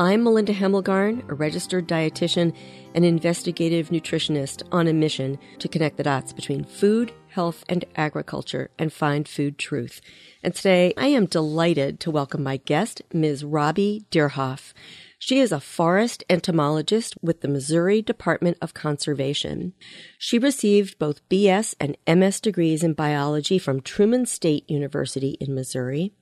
I'm 0.00 0.22
Melinda 0.22 0.54
Hemmelgarn, 0.54 1.28
a 1.28 1.34
registered 1.34 1.88
dietitian 1.88 2.54
and 2.94 3.04
investigative 3.04 3.88
nutritionist 3.88 4.62
on 4.70 4.86
a 4.86 4.92
mission 4.92 5.40
to 5.58 5.66
connect 5.66 5.96
the 5.96 6.04
dots 6.04 6.32
between 6.32 6.62
food, 6.62 7.12
health, 7.30 7.64
and 7.68 7.84
agriculture 7.96 8.70
and 8.78 8.92
find 8.92 9.26
food 9.26 9.58
truth. 9.58 10.00
And 10.40 10.54
today 10.54 10.94
I 10.96 11.08
am 11.08 11.26
delighted 11.26 11.98
to 11.98 12.12
welcome 12.12 12.44
my 12.44 12.58
guest, 12.58 13.02
Ms. 13.12 13.42
Robbie 13.42 14.04
Doerhoff. 14.12 14.72
She 15.20 15.40
is 15.40 15.50
a 15.50 15.58
forest 15.58 16.22
entomologist 16.30 17.16
with 17.20 17.40
the 17.40 17.48
Missouri 17.48 18.00
Department 18.00 18.56
of 18.62 18.72
Conservation. 18.72 19.72
She 20.16 20.38
received 20.38 20.96
both 21.00 21.28
BS 21.28 21.74
and 21.80 21.96
MS 22.06 22.40
degrees 22.40 22.84
in 22.84 22.92
biology 22.92 23.58
from 23.58 23.80
Truman 23.80 24.26
State 24.26 24.70
University 24.70 25.30
in 25.40 25.56
Missouri. 25.56 26.12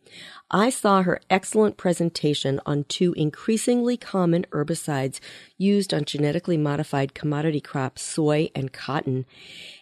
I 0.50 0.70
saw 0.70 1.02
her 1.02 1.20
excellent 1.28 1.76
presentation 1.76 2.58
on 2.64 2.84
two 2.84 3.12
increasingly 3.14 3.98
common 3.98 4.46
herbicides 4.50 5.20
used 5.58 5.92
on 5.92 6.06
genetically 6.06 6.56
modified 6.56 7.12
commodity 7.12 7.60
crops, 7.60 8.00
soy 8.00 8.48
and 8.54 8.72
cotton. 8.72 9.26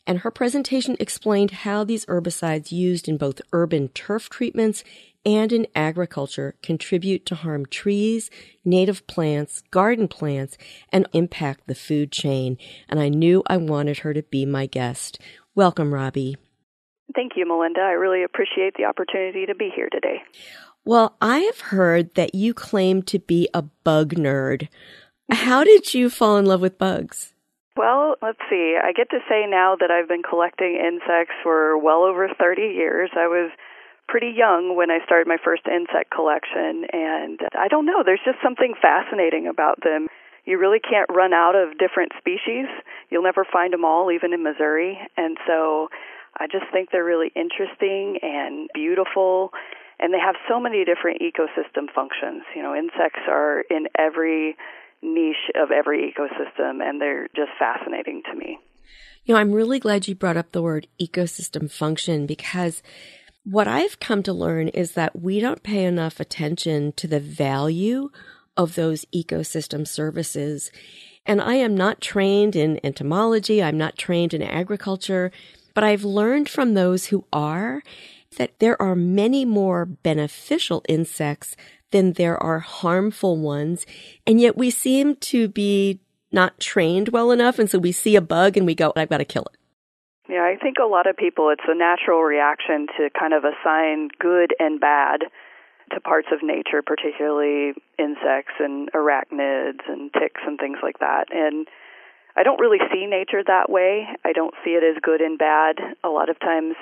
And 0.09 0.21
her 0.21 0.31
presentation 0.33 0.97
explained 0.99 1.51
how 1.53 1.85
these 1.85 2.07
herbicides 2.07 2.73
used 2.73 3.09
in 3.09 3.17
both 3.17 3.43
urban 3.53 3.91
turf 3.91 4.29
treatments 4.29 4.83
and 5.27 5.53
in 5.53 5.67
agriculture 5.75 6.55
contribute 6.63 7.27
to 7.27 7.35
harm 7.35 7.67
trees, 7.67 8.31
native 8.65 9.07
plants, 9.07 9.63
garden 9.71 10.09
plants, 10.09 10.57
and 10.91 11.09
impact 11.13 11.67
the 11.67 11.75
food 11.75 12.13
chain. 12.13 12.59
And 12.89 13.01
I 13.01 13.09
knew 13.09 13.43
I 13.47 13.57
wanted 13.57 13.99
her 13.99 14.15
to 14.15 14.23
be 14.23 14.47
my 14.47 14.67
guest. 14.67 15.19
Welcome, 15.55 15.95
Robbie. 15.95 16.37
Thank 17.15 17.33
you, 17.37 17.47
Melinda. 17.47 17.81
I 17.81 17.93
really 17.93 18.25
appreciate 18.25 18.75
the 18.77 18.85
opportunity 18.85 19.47
to 19.47 19.55
be 19.55 19.71
here 19.75 19.89
today. 19.91 20.23
Well, 20.85 21.17
I 21.21 21.39
have 21.39 21.61
heard 21.61 22.15
that 22.15 22.35
you 22.35 22.53
claim 22.53 23.03
to 23.05 23.19
be 23.19 23.49
a 23.55 23.63
bug 23.63 24.15
nerd. 24.15 24.69
How 25.31 25.65
did 25.65 25.95
you 25.95 26.11
fall 26.11 26.37
in 26.37 26.45
love 26.45 26.61
with 26.61 26.79
bugs? 26.79 27.35
Well, 27.77 28.15
let's 28.23 28.39
see. 28.51 28.77
I 28.81 28.93
get 28.93 29.11
to 29.11 29.19
say 29.29 29.47
now 29.49 29.77
that 29.81 29.91
I've 29.91 30.09
been 30.09 30.23
collecting 30.23 30.77
insects 30.77 31.35
for 31.43 31.77
well 31.79 32.05
over 32.05 32.29
30 32.39 32.63
years. 32.63 33.11
I 33.17 33.27
was 33.27 33.51
pretty 34.09 34.33
young 34.37 34.77
when 34.77 34.91
I 34.91 35.05
started 35.05 35.27
my 35.27 35.39
first 35.43 35.63
insect 35.67 36.11
collection, 36.11 36.87
and 36.93 37.41
I 37.59 37.69
don't 37.69 37.87
know, 37.87 38.03
there's 38.05 38.25
just 38.25 38.39
something 38.43 38.75
fascinating 38.81 39.47
about 39.47 39.83
them. 39.83 40.09
You 40.45 40.59
really 40.59 40.81
can't 40.81 41.09
run 41.09 41.33
out 41.33 41.55
of 41.57 41.79
different 41.79 42.13
species. 42.19 42.67
You'll 43.11 43.23
never 43.23 43.47
find 43.51 43.73
them 43.73 43.85
all, 43.85 44.13
even 44.13 44.33
in 44.33 44.43
Missouri. 44.43 44.99
And 45.17 45.39
so 45.47 45.89
I 46.37 46.47
just 46.47 46.67
think 46.71 46.91
they're 46.91 47.05
really 47.05 47.33
interesting 47.35 48.19
and 48.21 48.69
beautiful. 48.75 49.51
And 49.99 50.13
they 50.13 50.19
have 50.19 50.35
so 50.49 50.61
many 50.61 50.85
different 50.85 51.23
ecosystem 51.23 51.87
functions. 51.95 52.43
You 52.55 52.63
know, 52.63 52.75
insects 52.75 53.25
are 53.27 53.65
in 53.71 53.87
every 53.99 54.57
niche 55.01 55.51
of 55.55 55.71
every 55.71 56.13
ecosystem, 56.13 56.83
and 56.83 57.01
they're 57.01 57.29
just 57.35 57.53
fascinating 57.59 58.23
to 58.31 58.37
me. 58.37 58.59
You 59.25 59.35
know, 59.35 59.41
I'm 59.41 59.53
really 59.53 59.79
glad 59.79 60.07
you 60.07 60.15
brought 60.15 60.37
up 60.37 60.53
the 60.53 60.63
word 60.63 60.89
ecosystem 61.01 61.71
function 61.71 62.27
because 62.27 62.83
what 63.45 63.69
I've 63.69 64.01
come 64.01 64.23
to 64.25 64.33
learn 64.33 64.69
is 64.69 64.93
that 64.93 65.21
we 65.21 65.39
don't 65.39 65.63
pay 65.63 65.85
enough 65.85 66.19
attention 66.19 66.93
to 66.93 67.07
the 67.07 67.21
value 67.21 68.11
of 68.57 68.75
those 68.75 69.05
ecosystem 69.15 69.87
services. 69.87 70.71
And 71.27 71.41
I 71.41 71.55
am 71.55 71.75
not 71.75 72.01
trained 72.01 72.57
in 72.57 72.81
entomology. 72.83 73.63
I'm 73.63 73.79
not 73.79 73.99
trained 73.99 74.33
in 74.35 74.43
agriculture, 74.43 75.31
but 75.75 75.85
I've 75.85 76.05
learned 76.05 76.49
from 76.49 76.75
those 76.75 77.07
who 77.07 77.27
are 77.33 77.83
that 78.39 78.59
there 78.59 78.81
are 78.81 78.97
many 78.97 79.45
more 79.45 79.85
beneficial 79.85 80.83
insects 80.89 81.55
than 81.91 82.15
there 82.15 82.43
are 82.43 82.59
harmful 82.61 83.37
ones. 83.37 83.87
And 84.27 84.41
yet 84.41 84.57
we 84.57 84.71
seem 84.71 85.17
to 85.17 85.49
be 85.49 86.01
not 86.33 86.59
trained 86.59 87.11
well 87.11 87.31
enough. 87.31 87.59
And 87.59 87.71
so 87.71 87.79
we 87.79 87.93
see 87.93 88.17
a 88.17 88.21
bug 88.21 88.57
and 88.57 88.67
we 88.67 88.75
go, 88.75 88.93
I've 88.97 89.11
got 89.11 89.19
to 89.19 89.25
kill 89.25 89.47
it. 89.53 89.59
Yeah, 90.29 90.43
I 90.43 90.57
think 90.61 90.77
a 90.83 90.87
lot 90.87 91.07
of 91.07 91.17
people, 91.17 91.51
it's 91.51 91.69
a 91.69 91.75
natural 91.75 92.23
reaction 92.23 92.87
to 92.97 93.11
kind 93.19 93.35
of 93.35 93.45
assign 93.45 94.09
good 94.19 94.55
and 94.59 94.81
bad 94.81 95.25
to 95.93 96.01
parts 96.01 96.29
of 96.33 96.43
nature, 96.43 96.81
particularly 96.81 97.75
insects 97.99 98.55
and 98.59 98.91
arachnids 98.93 99.85
and 99.87 100.11
ticks 100.15 100.41
and 100.47 100.59
things 100.59 100.79
like 100.83 100.99
that. 101.01 101.27
And 101.31 101.69
I 102.37 102.43
don't 102.43 102.59
really 102.59 102.81
see 102.93 103.07
nature 103.07 103.45
that 103.47 103.69
way. 103.69 104.09
I 104.25 104.33
don't 104.33 104.55
see 104.65 104.71
it 104.71 104.83
as 104.83 105.01
good 105.03 105.21
and 105.21 105.39
bad. 105.39 105.77
A 106.03 106.09
lot 106.09 106.31
of 106.31 106.41
times 106.41 106.75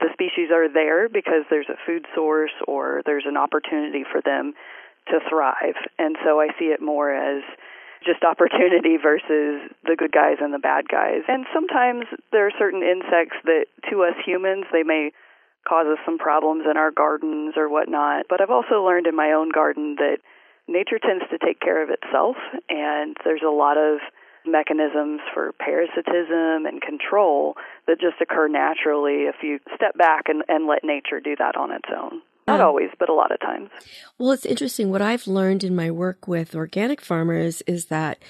the 0.00 0.08
species 0.12 0.50
are 0.52 0.68
there 0.68 1.08
because 1.08 1.44
there's 1.50 1.68
a 1.68 1.78
food 1.86 2.04
source 2.14 2.52
or 2.66 3.02
there's 3.06 3.24
an 3.26 3.36
opportunity 3.36 4.04
for 4.10 4.20
them 4.20 4.54
to 5.06 5.20
thrive. 5.30 5.78
And 5.98 6.16
so 6.24 6.40
I 6.40 6.48
see 6.58 6.66
it 6.66 6.82
more 6.82 7.14
as 7.14 7.42
just 8.04 8.22
opportunity 8.24 8.96
versus 8.96 9.70
the 9.84 9.96
good 9.96 10.12
guys 10.12 10.38
and 10.40 10.54
the 10.54 10.58
bad 10.58 10.88
guys. 10.88 11.22
And 11.28 11.46
sometimes 11.52 12.04
there 12.32 12.46
are 12.46 12.52
certain 12.58 12.82
insects 12.82 13.36
that, 13.44 13.66
to 13.90 14.04
us 14.04 14.14
humans, 14.24 14.66
they 14.72 14.82
may 14.82 15.10
cause 15.68 15.86
us 15.86 15.98
some 16.04 16.18
problems 16.18 16.64
in 16.70 16.76
our 16.76 16.90
gardens 16.90 17.54
or 17.56 17.68
whatnot. 17.68 18.26
But 18.28 18.40
I've 18.40 18.50
also 18.50 18.84
learned 18.84 19.06
in 19.06 19.16
my 19.16 19.32
own 19.32 19.50
garden 19.50 19.96
that 19.98 20.18
nature 20.66 20.98
tends 20.98 21.24
to 21.30 21.38
take 21.38 21.60
care 21.60 21.82
of 21.82 21.90
itself, 21.90 22.36
and 22.68 23.16
there's 23.24 23.42
a 23.44 23.50
lot 23.50 23.76
of 23.76 23.98
mechanisms 24.46 25.20
for 25.34 25.52
parasitism 25.58 26.64
and 26.64 26.80
control 26.80 27.54
that 27.86 28.00
just 28.00 28.20
occur 28.20 28.48
naturally 28.48 29.28
if 29.28 29.36
you 29.42 29.58
step 29.74 29.96
back 29.98 30.28
and, 30.28 30.42
and 30.48 30.66
let 30.66 30.84
nature 30.84 31.20
do 31.20 31.36
that 31.36 31.56
on 31.56 31.72
its 31.72 31.88
own. 31.94 32.22
Not 32.48 32.60
always, 32.60 32.90
but 32.98 33.08
a 33.08 33.14
lot 33.14 33.32
of 33.32 33.40
times. 33.40 33.70
Well, 34.18 34.32
it's 34.32 34.46
interesting. 34.46 34.90
What 34.90 35.02
I've 35.02 35.26
learned 35.26 35.64
in 35.64 35.76
my 35.76 35.90
work 35.90 36.26
with 36.26 36.54
organic 36.54 37.00
farmers 37.00 37.62
is 37.62 37.86
that 37.86 38.22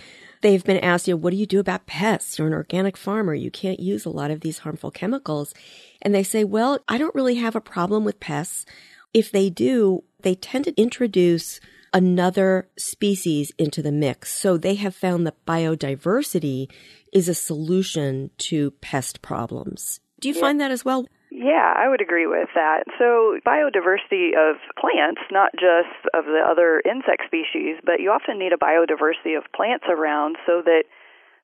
they've 0.43 0.65
been 0.65 0.79
asked, 0.79 1.09
you 1.09 1.15
know, 1.15 1.19
what 1.19 1.31
do 1.31 1.37
you 1.37 1.47
do 1.47 1.61
about 1.61 1.87
pests? 1.87 2.39
You're 2.39 2.49
an 2.49 2.55
organic 2.55 2.97
farmer. 2.97 3.35
You 3.35 3.51
can't 3.51 3.81
use 3.81 4.05
a 4.05 4.11
lot 4.11 4.31
of 4.31 4.41
these 4.41 4.59
harmful 4.59 4.91
chemicals. 4.91 5.55
And 6.03 6.15
they 6.15 6.23
say, 6.23 6.45
well, 6.45 6.79
I 6.89 6.99
don't 6.99 7.15
really 7.15 7.37
have 7.37 7.57
a 7.57 7.61
problem 7.61 8.05
with 8.05 8.21
pests. 8.21 8.67
If 9.15 9.31
they 9.31 9.51
do, 9.51 10.05
they 10.21 10.35
tend 10.35 10.65
to 10.67 10.81
introduce 10.81 11.61
another 11.93 12.69
species 12.77 13.53
into 13.59 13.83
the 13.83 13.93
mix. 13.93 14.33
So 14.33 14.57
they 14.57 14.75
have 14.77 14.95
found 14.95 15.27
that 15.27 15.45
biodiversity 15.47 16.71
is 17.13 17.29
a 17.29 17.35
solution 17.35 18.31
to 18.39 18.73
pest 18.73 19.23
problems. 19.23 20.01
Do 20.21 20.29
you 20.29 20.35
yeah. 20.35 20.41
find 20.41 20.61
that 20.61 20.71
as 20.71 20.85
well? 20.85 21.07
Yeah, 21.31 21.75
I 21.77 21.89
would 21.89 22.01
agree 22.01 22.27
with 22.27 22.49
that. 22.55 22.85
So, 22.99 23.39
biodiversity 23.47 24.33
of 24.33 24.57
plants, 24.81 25.21
not 25.31 25.53
just 25.53 25.93
of 26.15 26.25
the 26.25 26.41
other 26.41 26.81
insect 26.85 27.25
species, 27.27 27.77
but 27.85 28.01
you 28.01 28.11
often 28.11 28.39
need 28.39 28.53
a 28.53 28.57
biodiversity 28.57 29.37
of 29.37 29.45
plants 29.55 29.85
around 29.89 30.37
so 30.47 30.63
that 30.65 30.85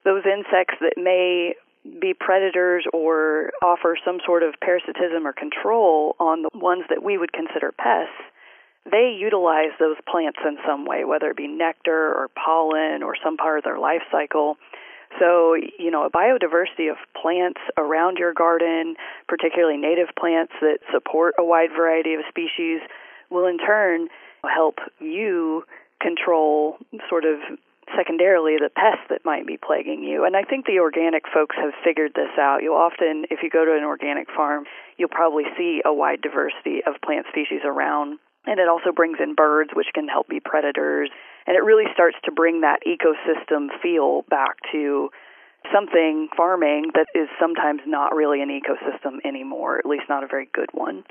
those 0.05 0.23
insects 0.25 0.77
that 0.81 0.95
may 0.97 1.55
be 2.01 2.15
predators 2.19 2.87
or 2.95 3.53
offer 3.63 3.97
some 4.05 4.21
sort 4.25 4.43
of 4.43 4.55
parasitism 4.63 5.27
or 5.27 5.35
control 5.35 6.17
on 6.19 6.43
the 6.43 6.49
ones 6.55 6.85
that 6.89 7.03
we 7.03 7.19
would 7.19 7.33
consider 7.33 7.73
pests, 7.73 8.17
they 8.91 9.17
utilize 9.19 9.73
those 9.79 9.97
plants 10.09 10.39
in 10.47 10.57
some 10.67 10.87
way, 10.87 11.05
whether 11.05 11.29
it 11.29 11.37
be 11.37 11.47
nectar 11.47 12.09
or 12.09 12.29
pollen 12.33 13.03
or 13.03 13.15
some 13.23 13.37
part 13.37 13.59
of 13.59 13.65
their 13.65 13.79
life 13.79 14.03
cycle. 14.11 14.57
So, 15.19 15.55
you 15.79 15.91
know, 15.91 16.05
a 16.05 16.11
biodiversity 16.11 16.91
of 16.91 16.97
plants 17.21 17.61
around 17.77 18.19
your 18.19 18.33
garden, 18.33 18.97
particularly 19.29 19.77
native 19.77 20.09
plants 20.19 20.53
that 20.61 20.79
support 20.93 21.35
a 21.39 21.45
wide 21.45 21.71
variety 21.77 22.15
of 22.15 22.21
species, 22.29 22.81
will 23.31 23.47
in 23.47 23.59
turn 23.59 24.09
help 24.45 24.79
you 25.01 25.65
control 26.01 26.77
sort 27.09 27.25
of 27.25 27.39
secondarily 27.97 28.57
the 28.59 28.71
pests 28.71 29.05
that 29.11 29.25
might 29.25 29.47
be 29.47 29.57
plaguing 29.57 30.03
you. 30.03 30.25
And 30.25 30.37
I 30.37 30.43
think 30.43 30.67
the 30.67 30.79
organic 30.81 31.25
folks 31.33 31.57
have 31.57 31.73
figured 31.85 32.13
this 32.15 32.33
out. 32.39 32.63
You'll 32.63 32.77
often, 32.77 33.27
if 33.31 33.41
you 33.43 33.51
go 33.51 33.65
to 33.65 33.77
an 33.77 33.85
organic 33.85 34.29
farm, 34.35 34.65
you'll 34.97 35.13
probably 35.13 35.45
see 35.57 35.83
a 35.85 35.93
wide 35.93 36.23
diversity 36.23 36.81
of 36.87 37.01
plant 37.05 37.27
species 37.31 37.61
around. 37.65 38.19
And 38.47 38.59
it 38.59 38.69
also 38.69 38.93
brings 38.93 39.19
in 39.23 39.35
birds, 39.35 39.71
which 39.75 39.89
can 39.95 40.09
help 40.09 40.29
be 40.29 40.41
predators 40.41 41.11
and 41.47 41.57
it 41.57 41.63
really 41.65 41.85
starts 41.93 42.17
to 42.25 42.33
bring 42.33 42.63
that 42.63 42.81
ecosystem 42.87 43.69
feel 43.83 44.23
back 44.29 44.57
to 44.73 45.11
something 45.73 46.29
farming 46.37 46.91
that 46.95 47.07
is 47.15 47.29
sometimes 47.41 47.81
not 47.87 48.15
really 48.15 48.43
an 48.43 48.49
ecosystem 48.49 49.19
anymore, 49.25 49.79
at 49.79 49.87
least 49.87 50.05
not 50.09 50.23
a 50.23 50.27
very 50.27 50.49
good 50.53 50.69
one. 50.73 51.05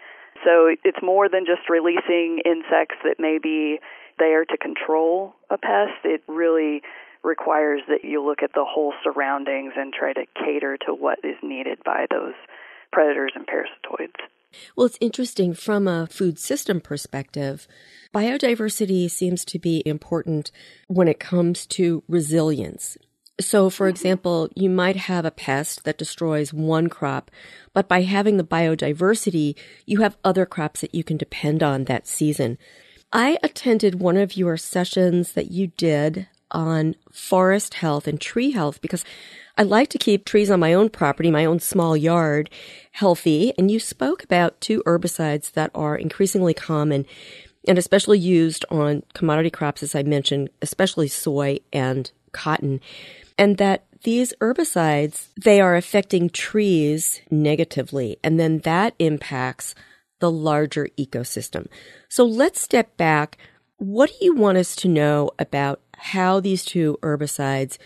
So 0.44 0.76
it's 0.84 1.02
more 1.02 1.30
than 1.30 1.46
just 1.46 1.70
releasing 1.70 2.42
insects 2.46 2.98
that 3.04 3.20
may 3.20 3.40
be 3.42 3.80
there 4.20 4.46
to 4.46 4.58
control 4.58 5.34
a 5.50 5.58
pest. 5.58 6.04
It 6.04 6.24
really 6.28 6.82
requires 7.24 7.82
that 7.88 8.04
you 8.04 8.24
look 8.24 8.44
at 8.44 8.54
the 8.54 8.66
whole 8.68 8.94
surroundings 9.04 9.74
and 9.78 9.94
try 9.94 10.14
to 10.14 10.26
cater 10.36 10.78
to 10.86 10.94
what 10.94 11.20
is 11.24 11.38
needed 11.42 11.80
by 11.86 12.06
those 12.12 12.34
predators 12.92 13.32
and 13.36 13.48
parasitoids. 13.48 14.20
Well, 14.76 14.86
it's 14.86 14.98
interesting 15.02 15.54
from 15.54 15.88
a 15.88 16.08
food 16.08 16.40
system 16.40 16.82
perspective. 16.82 17.68
Biodiversity 18.14 19.10
seems 19.10 19.44
to 19.46 19.60
be 19.60 19.84
important 19.86 20.52
when 20.88 21.08
it 21.08 21.20
comes 21.20 21.66
to 21.68 22.04
resilience. 22.08 22.98
So, 23.42 23.70
for 23.70 23.86
mm-hmm. 23.86 23.90
example, 23.92 24.50
you 24.56 24.70
might 24.70 24.96
have 24.96 25.26
a 25.26 25.32
pest 25.32 25.84
that 25.86 25.98
destroys 25.98 26.54
one 26.54 26.88
crop, 26.88 27.32
but 27.74 27.88
by 27.88 28.04
having 28.04 28.38
the 28.38 28.44
biodiversity, 28.44 29.56
you 29.86 30.02
have 30.02 30.18
other 30.24 30.46
crops 30.46 30.82
that 30.82 30.94
you 30.94 31.04
can 31.04 31.18
depend 31.18 31.64
on 31.64 31.86
that 31.86 32.08
season. 32.08 32.58
I 33.12 33.38
attended 33.44 34.00
one 34.00 34.18
of 34.18 34.38
your 34.38 34.58
sessions 34.58 35.34
that 35.34 35.52
you 35.52 35.68
did 35.68 36.28
on 36.54 36.96
forest 37.12 37.76
health 37.76 38.08
and 38.08 38.22
tree 38.22 38.52
health 38.52 38.82
because 38.82 39.04
I 39.58 39.64
like 39.64 39.90
to 39.90 39.98
keep 39.98 40.26
trees 40.26 40.50
on 40.50 40.60
my 40.60 40.74
own 40.74 40.90
property, 40.90 41.30
my 41.30 41.46
own 41.46 41.60
small 41.60 41.98
yard, 41.98 42.50
healthy. 42.92 43.54
And 43.58 43.70
you 43.70 43.80
spoke 43.80 44.24
about 44.24 44.60
two 44.62 44.82
herbicides 44.86 45.52
that 45.52 45.72
are 45.76 45.96
increasingly 45.96 46.54
common 46.54 47.06
and 47.68 47.78
especially 47.78 48.20
used 48.20 48.66
on 48.70 49.04
commodity 49.14 49.50
crops, 49.50 49.84
as 49.84 49.96
I 49.96 50.04
mentioned, 50.04 50.50
especially 50.62 51.08
soy 51.08 51.60
and 51.72 52.12
cotton. 52.32 52.82
And 53.38 53.58
that 53.58 53.86
these 54.04 54.34
herbicides, 54.42 55.30
they 55.42 55.62
are 55.62 55.76
affecting 55.76 56.30
trees 56.30 57.22
negatively. 57.32 58.18
And 58.24 58.40
then 58.40 58.60
that 58.60 58.96
impacts 59.00 59.76
the 60.20 60.32
larger 60.32 60.90
ecosystem. 60.98 61.68
So 62.10 62.26
let's 62.26 62.60
step 62.60 62.98
back. 62.98 63.38
What 63.78 64.10
do 64.10 64.26
you 64.26 64.36
want 64.36 64.58
us 64.58 64.76
to 64.78 64.88
know 64.88 65.32
about 65.40 65.82
how 66.04 66.42
these 66.42 66.66
two 66.66 66.98
herbicides 67.02 67.78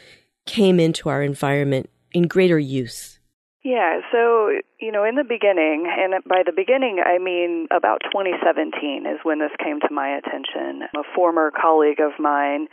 came 0.47 0.79
into 0.79 1.07
our 1.07 1.21
environment 1.21 1.89
in 2.13 2.27
greater 2.27 2.57
use? 2.57 3.19
Yeah, 3.63 3.99
so, 4.11 4.49
you 4.79 4.91
know, 4.91 5.03
in 5.03 5.15
the 5.15 5.23
beginning, 5.23 5.85
and 5.85 6.23
by 6.23 6.41
the 6.45 6.53
beginning 6.55 7.03
I 7.05 7.19
mean 7.19 7.67
about 7.69 8.01
2017 8.11 9.05
is 9.05 9.19
when 9.23 9.39
this 9.39 9.51
came 9.63 9.79
to 9.81 9.93
my 9.93 10.17
attention. 10.17 10.87
A 10.95 11.03
former 11.13 11.51
colleague 11.51 11.99
of 11.99 12.13
mine 12.17 12.67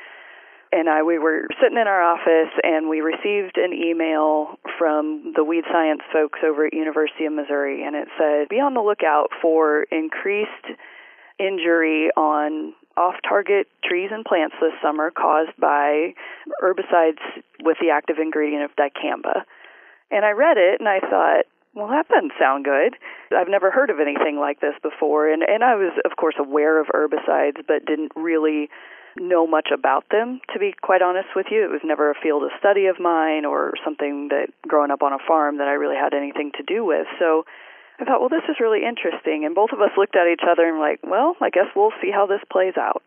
and 0.72 0.88
I 0.88 1.02
we 1.02 1.18
were 1.18 1.46
sitting 1.62 1.78
in 1.78 1.86
our 1.86 2.02
office 2.02 2.52
and 2.62 2.88
we 2.88 3.00
received 3.00 3.56
an 3.56 3.72
email 3.72 4.58
from 4.78 5.32
the 5.36 5.44
weed 5.44 5.64
science 5.70 6.00
folks 6.12 6.40
over 6.44 6.66
at 6.66 6.72
University 6.72 7.26
of 7.26 7.32
Missouri 7.32 7.84
and 7.84 7.94
it 7.94 8.08
said 8.18 8.48
be 8.48 8.56
on 8.56 8.74
the 8.74 8.80
lookout 8.80 9.28
for 9.40 9.84
increased 9.92 10.66
injury 11.38 12.10
on 12.16 12.74
off 12.96 13.14
target 13.26 13.66
trees 13.82 14.10
and 14.12 14.24
plants 14.24 14.54
this 14.60 14.72
summer 14.82 15.10
caused 15.10 15.56
by 15.58 16.14
herbicides 16.62 17.22
with 17.62 17.76
the 17.80 17.90
active 17.90 18.16
ingredient 18.18 18.64
of 18.64 18.70
dicamba. 18.76 19.42
And 20.10 20.24
I 20.24 20.30
read 20.30 20.56
it 20.56 20.80
and 20.80 20.88
I 20.88 21.00
thought, 21.00 21.44
well, 21.74 21.88
that 21.88 22.06
doesn't 22.08 22.32
sound 22.38 22.64
good. 22.64 22.94
I've 23.36 23.48
never 23.48 23.70
heard 23.70 23.90
of 23.90 23.98
anything 23.98 24.38
like 24.38 24.60
this 24.60 24.74
before. 24.82 25.28
And, 25.28 25.42
and 25.42 25.64
I 25.64 25.74
was, 25.74 25.92
of 26.04 26.16
course, 26.16 26.36
aware 26.38 26.80
of 26.80 26.86
herbicides, 26.86 27.66
but 27.66 27.84
didn't 27.84 28.12
really 28.14 28.68
know 29.16 29.46
much 29.46 29.68
about 29.72 30.04
them, 30.10 30.40
to 30.52 30.58
be 30.58 30.74
quite 30.82 31.02
honest 31.02 31.28
with 31.34 31.46
you. 31.50 31.64
It 31.64 31.70
was 31.70 31.80
never 31.84 32.10
a 32.10 32.14
field 32.20 32.42
of 32.42 32.50
study 32.58 32.86
of 32.86 32.98
mine 33.00 33.44
or 33.44 33.72
something 33.84 34.28
that 34.28 34.48
growing 34.66 34.90
up 34.90 35.02
on 35.02 35.12
a 35.12 35.18
farm 35.26 35.58
that 35.58 35.68
I 35.68 35.72
really 35.72 35.96
had 35.96 36.14
anything 36.14 36.52
to 36.56 36.62
do 36.62 36.84
with. 36.84 37.06
So 37.18 37.44
I 38.00 38.04
thought, 38.04 38.20
well, 38.20 38.28
this 38.28 38.46
is 38.48 38.56
really 38.60 38.84
interesting. 38.84 39.44
And 39.44 39.54
both 39.54 39.70
of 39.72 39.80
us 39.80 39.90
looked 39.96 40.16
at 40.16 40.26
each 40.26 40.42
other 40.42 40.66
and 40.66 40.78
were 40.78 40.84
like, 40.84 41.00
well, 41.02 41.36
I 41.40 41.50
guess 41.50 41.70
we'll 41.76 41.94
see 42.02 42.10
how 42.10 42.26
this 42.26 42.42
plays 42.50 42.74
out. 42.76 43.02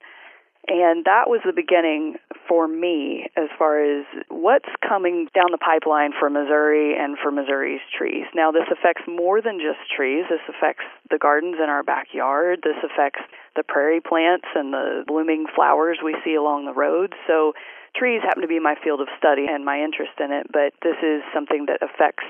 And 0.68 1.06
that 1.06 1.32
was 1.32 1.40
the 1.46 1.56
beginning 1.56 2.20
for 2.44 2.68
me 2.68 3.32
as 3.38 3.48
far 3.58 3.80
as 3.80 4.04
what's 4.28 4.68
coming 4.84 5.32
down 5.34 5.48
the 5.52 5.58
pipeline 5.58 6.12
for 6.12 6.30
Missouri 6.30 6.92
and 6.92 7.16
for 7.18 7.32
Missouri's 7.32 7.80
trees. 7.96 8.28
Now, 8.36 8.52
this 8.52 8.68
affects 8.68 9.04
more 9.08 9.42
than 9.42 9.64
just 9.64 9.80
trees. 9.96 10.26
This 10.30 10.44
affects 10.52 10.84
the 11.10 11.18
gardens 11.18 11.56
in 11.64 11.72
our 11.72 11.84
backyard. 11.84 12.68
This 12.68 12.76
affects 12.84 13.24
the 13.56 13.64
prairie 13.64 14.02
plants 14.02 14.48
and 14.56 14.74
the 14.74 15.06
blooming 15.08 15.48
flowers 15.56 16.00
we 16.04 16.16
see 16.26 16.36
along 16.36 16.66
the 16.66 16.76
road. 16.76 17.16
So, 17.28 17.54
trees 17.96 18.22
happen 18.22 18.42
to 18.42 18.48
be 18.48 18.60
my 18.60 18.76
field 18.84 19.00
of 19.00 19.08
study 19.18 19.48
and 19.50 19.64
my 19.64 19.80
interest 19.80 20.20
in 20.20 20.32
it, 20.32 20.48
but 20.52 20.76
this 20.84 21.00
is 21.02 21.24
something 21.34 21.66
that 21.68 21.80
affects 21.82 22.28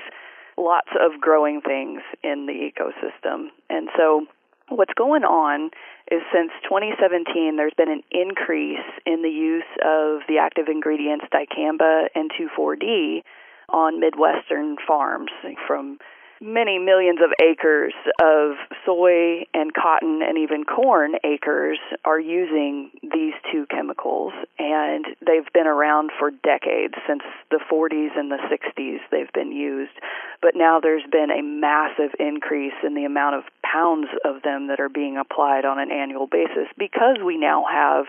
lots 0.58 0.90
of 1.00 1.20
growing 1.20 1.60
things 1.60 2.00
in 2.22 2.46
the 2.46 2.52
ecosystem. 2.52 3.48
And 3.70 3.88
so, 3.96 4.26
what's 4.68 4.92
going 4.94 5.24
on 5.24 5.70
is 6.10 6.20
since 6.32 6.50
2017, 6.64 7.56
there's 7.56 7.72
been 7.76 7.90
an 7.90 8.02
increase 8.10 8.84
in 9.06 9.22
the 9.22 9.30
use 9.30 9.70
of 9.84 10.20
the 10.28 10.38
active 10.40 10.66
ingredients 10.68 11.26
dicamba 11.32 12.06
and 12.14 12.30
2,4-D 12.30 13.22
on 13.70 14.00
Midwestern 14.00 14.76
farms 14.86 15.30
from 15.66 15.98
many 16.40 16.78
millions 16.78 17.18
of 17.22 17.30
acres 17.40 17.92
of 18.20 18.56
soy 18.86 19.44
and 19.54 19.74
cotton 19.74 20.20
and 20.22 20.38
even 20.38 20.64
corn 20.64 21.14
acres 21.24 21.78
are 22.04 22.20
using 22.20 22.90
these 23.02 23.34
two 23.50 23.66
chemicals 23.70 24.32
and 24.58 25.04
they've 25.26 25.52
been 25.52 25.66
around 25.66 26.10
for 26.18 26.30
decades 26.30 26.94
since 27.06 27.22
the 27.50 27.60
40s 27.70 28.16
and 28.16 28.30
the 28.30 28.38
60s 28.50 28.98
they've 29.10 29.32
been 29.32 29.52
used. 29.52 29.92
But 30.40 30.54
now 30.54 30.78
there's 30.80 31.06
been 31.10 31.30
a 31.30 31.42
massive 31.42 32.14
increase 32.20 32.78
in 32.84 32.94
the 32.94 33.04
amount 33.04 33.36
of 33.36 33.44
pounds 33.62 34.08
of 34.24 34.42
them 34.42 34.68
that 34.68 34.80
are 34.80 34.88
being 34.88 35.16
applied 35.16 35.64
on 35.64 35.78
an 35.78 35.90
annual 35.90 36.26
basis 36.26 36.68
because 36.76 37.18
we 37.24 37.36
now 37.36 37.64
have 37.70 38.06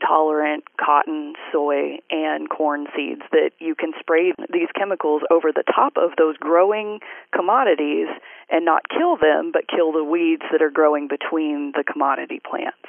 tolerant 0.00 0.64
cotton, 0.78 1.34
soy, 1.52 1.98
and 2.10 2.48
corn 2.48 2.86
seeds 2.96 3.22
that 3.32 3.50
you 3.58 3.74
can 3.74 3.92
spray 4.00 4.32
these 4.52 4.68
chemicals 4.76 5.22
over 5.30 5.52
the 5.52 5.64
top 5.64 5.94
of 5.96 6.10
those 6.18 6.36
growing 6.36 7.00
commodities 7.34 8.08
and 8.50 8.64
not 8.64 8.88
kill 8.88 9.16
them, 9.16 9.50
but 9.52 9.68
kill 9.68 9.92
the 9.92 10.04
weeds 10.04 10.42
that 10.50 10.62
are 10.62 10.70
growing 10.70 11.08
between 11.08 11.72
the 11.76 11.84
commodity 11.84 12.40
plants. 12.48 12.88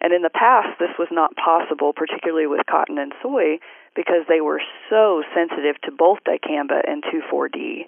And 0.00 0.14
in 0.14 0.22
the 0.22 0.30
past, 0.30 0.78
this 0.78 0.96
was 0.98 1.08
not 1.10 1.36
possible, 1.36 1.92
particularly 1.92 2.46
with 2.46 2.64
cotton 2.64 2.96
and 2.96 3.12
soy, 3.22 3.58
because 3.94 4.24
they 4.28 4.40
were 4.40 4.62
so 4.88 5.22
sensitive 5.34 5.80
to 5.82 5.90
both 5.90 6.18
dicamba 6.24 6.80
and 6.86 7.02
2,4-D. 7.04 7.86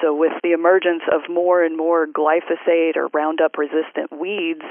So, 0.00 0.14
with 0.14 0.32
the 0.42 0.52
emergence 0.52 1.02
of 1.12 1.22
more 1.28 1.62
and 1.62 1.76
more 1.76 2.06
glyphosate 2.06 2.96
or 2.96 3.08
Roundup 3.12 3.58
resistant 3.58 4.10
weeds 4.18 4.64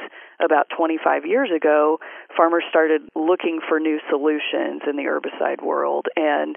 about 0.44 0.68
25 0.76 1.26
years 1.26 1.50
ago, 1.56 2.00
farmers 2.36 2.64
started 2.70 3.02
looking 3.16 3.60
for 3.68 3.80
new 3.80 4.00
solutions 4.10 4.81
in 4.90 4.96
the 4.96 5.04
herbicide 5.04 5.64
world. 5.64 6.08
And 6.16 6.56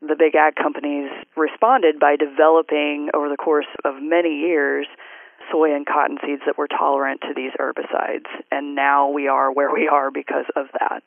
the 0.00 0.16
big 0.18 0.34
ag 0.34 0.54
companies 0.56 1.10
responded 1.36 1.98
by 1.98 2.16
developing, 2.16 3.10
over 3.14 3.28
the 3.28 3.36
course 3.36 3.66
of 3.84 3.94
many 4.00 4.40
years, 4.40 4.86
soy 5.50 5.74
and 5.74 5.86
cotton 5.86 6.18
seeds 6.24 6.42
that 6.46 6.56
were 6.56 6.68
tolerant 6.68 7.20
to 7.22 7.34
these 7.34 7.52
herbicides. 7.60 8.28
And 8.50 8.74
now 8.74 9.10
we 9.10 9.28
are 9.28 9.52
where 9.52 9.72
we 9.72 9.88
are 9.88 10.10
because 10.10 10.46
of 10.56 10.66
that. 10.78 11.02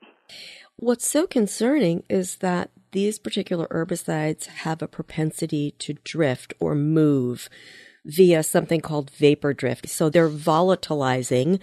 What's 0.76 1.08
so 1.08 1.26
concerning 1.26 2.04
is 2.10 2.38
that 2.38 2.70
these 2.91 3.20
particular 3.20 3.67
herbicides 3.67 4.46
have 4.48 4.82
a 4.82 4.88
propensity 4.88 5.72
to 5.79 5.94
drift 6.03 6.53
or 6.60 6.75
move 6.75 7.50
via 8.06 8.41
something 8.44 8.82
called 8.82 9.12
vapor 9.12 9.53
drift. 9.53 9.89
So 9.89 10.10
they're 10.10 10.29
volatilizing. 10.29 11.60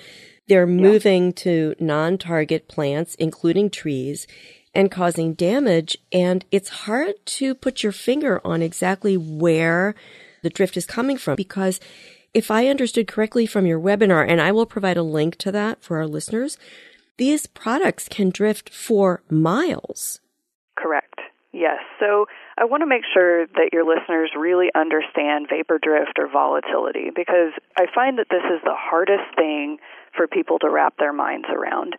They're 0.48 0.68
yeah. 0.68 0.82
moving 0.82 1.32
to 1.34 1.74
non-target 1.80 2.68
plants, 2.68 3.14
including 3.16 3.70
trees, 3.70 4.26
and 4.74 4.90
causing 4.90 5.34
damage. 5.34 5.96
And 6.12 6.44
it's 6.50 6.68
hard 6.68 7.14
to 7.26 7.54
put 7.54 7.82
your 7.82 7.92
finger 7.92 8.40
on 8.44 8.60
exactly 8.60 9.16
where 9.16 9.94
the 10.42 10.50
drift 10.50 10.76
is 10.76 10.84
coming 10.86 11.16
from 11.16 11.36
because 11.36 11.80
if 12.34 12.50
I 12.50 12.66
understood 12.66 13.06
correctly 13.06 13.46
from 13.46 13.64
your 13.64 13.80
webinar, 13.80 14.28
and 14.28 14.40
I 14.40 14.50
will 14.50 14.66
provide 14.66 14.96
a 14.96 15.02
link 15.02 15.36
to 15.36 15.52
that 15.52 15.82
for 15.82 15.98
our 15.98 16.06
listeners, 16.06 16.58
these 17.16 17.46
products 17.46 18.08
can 18.08 18.30
drift 18.30 18.68
for 18.68 19.22
miles. 19.30 20.20
Correct. 20.76 21.13
Yes. 21.54 21.78
So 22.00 22.26
I 22.58 22.64
want 22.64 22.82
to 22.82 22.86
make 22.86 23.06
sure 23.14 23.46
that 23.46 23.70
your 23.72 23.86
listeners 23.86 24.32
really 24.36 24.74
understand 24.74 25.46
vapor 25.48 25.78
drift 25.78 26.18
or 26.18 26.26
volatility 26.26 27.14
because 27.14 27.54
I 27.78 27.86
find 27.94 28.18
that 28.18 28.26
this 28.28 28.42
is 28.50 28.60
the 28.64 28.74
hardest 28.74 29.30
thing 29.36 29.78
for 30.16 30.26
people 30.26 30.58
to 30.58 30.68
wrap 30.68 30.98
their 30.98 31.12
minds 31.12 31.46
around. 31.48 31.94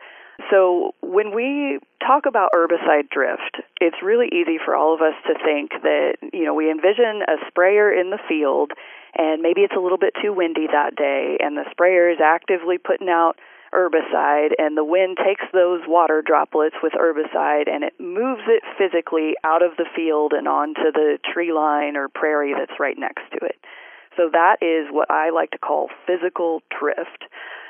So 0.51 0.91
when 0.99 1.33
we 1.33 1.79
talk 2.05 2.25
about 2.27 2.51
herbicide 2.51 3.07
drift, 3.09 3.63
it's 3.79 3.95
really 4.03 4.27
easy 4.27 4.59
for 4.59 4.75
all 4.75 4.93
of 4.93 4.99
us 4.99 5.15
to 5.25 5.33
think 5.39 5.71
that, 5.83 6.17
you 6.33 6.43
know, 6.43 6.53
we 6.53 6.69
envision 6.69 7.23
a 7.23 7.39
sprayer 7.47 7.93
in 7.93 8.09
the 8.09 8.19
field 8.27 8.71
and 9.15 9.41
maybe 9.41 9.61
it's 9.61 9.75
a 9.77 9.79
little 9.79 9.97
bit 9.97 10.13
too 10.21 10.33
windy 10.33 10.67
that 10.67 10.97
day 10.97 11.37
and 11.39 11.55
the 11.55 11.63
sprayer 11.71 12.11
is 12.11 12.19
actively 12.21 12.77
putting 12.77 13.07
out 13.07 13.39
herbicide, 13.75 14.51
and 14.57 14.77
the 14.77 14.83
wind 14.83 15.17
takes 15.17 15.43
those 15.51 15.81
water 15.87 16.23
droplets 16.25 16.75
with 16.81 16.93
herbicide 16.93 17.69
and 17.69 17.83
it 17.83 17.93
moves 17.99 18.43
it 18.47 18.63
physically 18.77 19.33
out 19.43 19.61
of 19.61 19.71
the 19.77 19.85
field 19.95 20.33
and 20.33 20.47
onto 20.47 20.91
the 20.93 21.17
tree 21.33 21.51
line 21.51 21.97
or 21.97 22.07
prairie 22.07 22.53
that's 22.57 22.79
right 22.79 22.97
next 22.97 23.23
to 23.31 23.45
it. 23.45 23.59
So 24.15 24.29
that 24.31 24.57
is 24.61 24.87
what 24.91 25.11
I 25.11 25.29
like 25.31 25.51
to 25.51 25.57
call 25.57 25.89
physical 26.07 26.61
drift. 26.79 27.25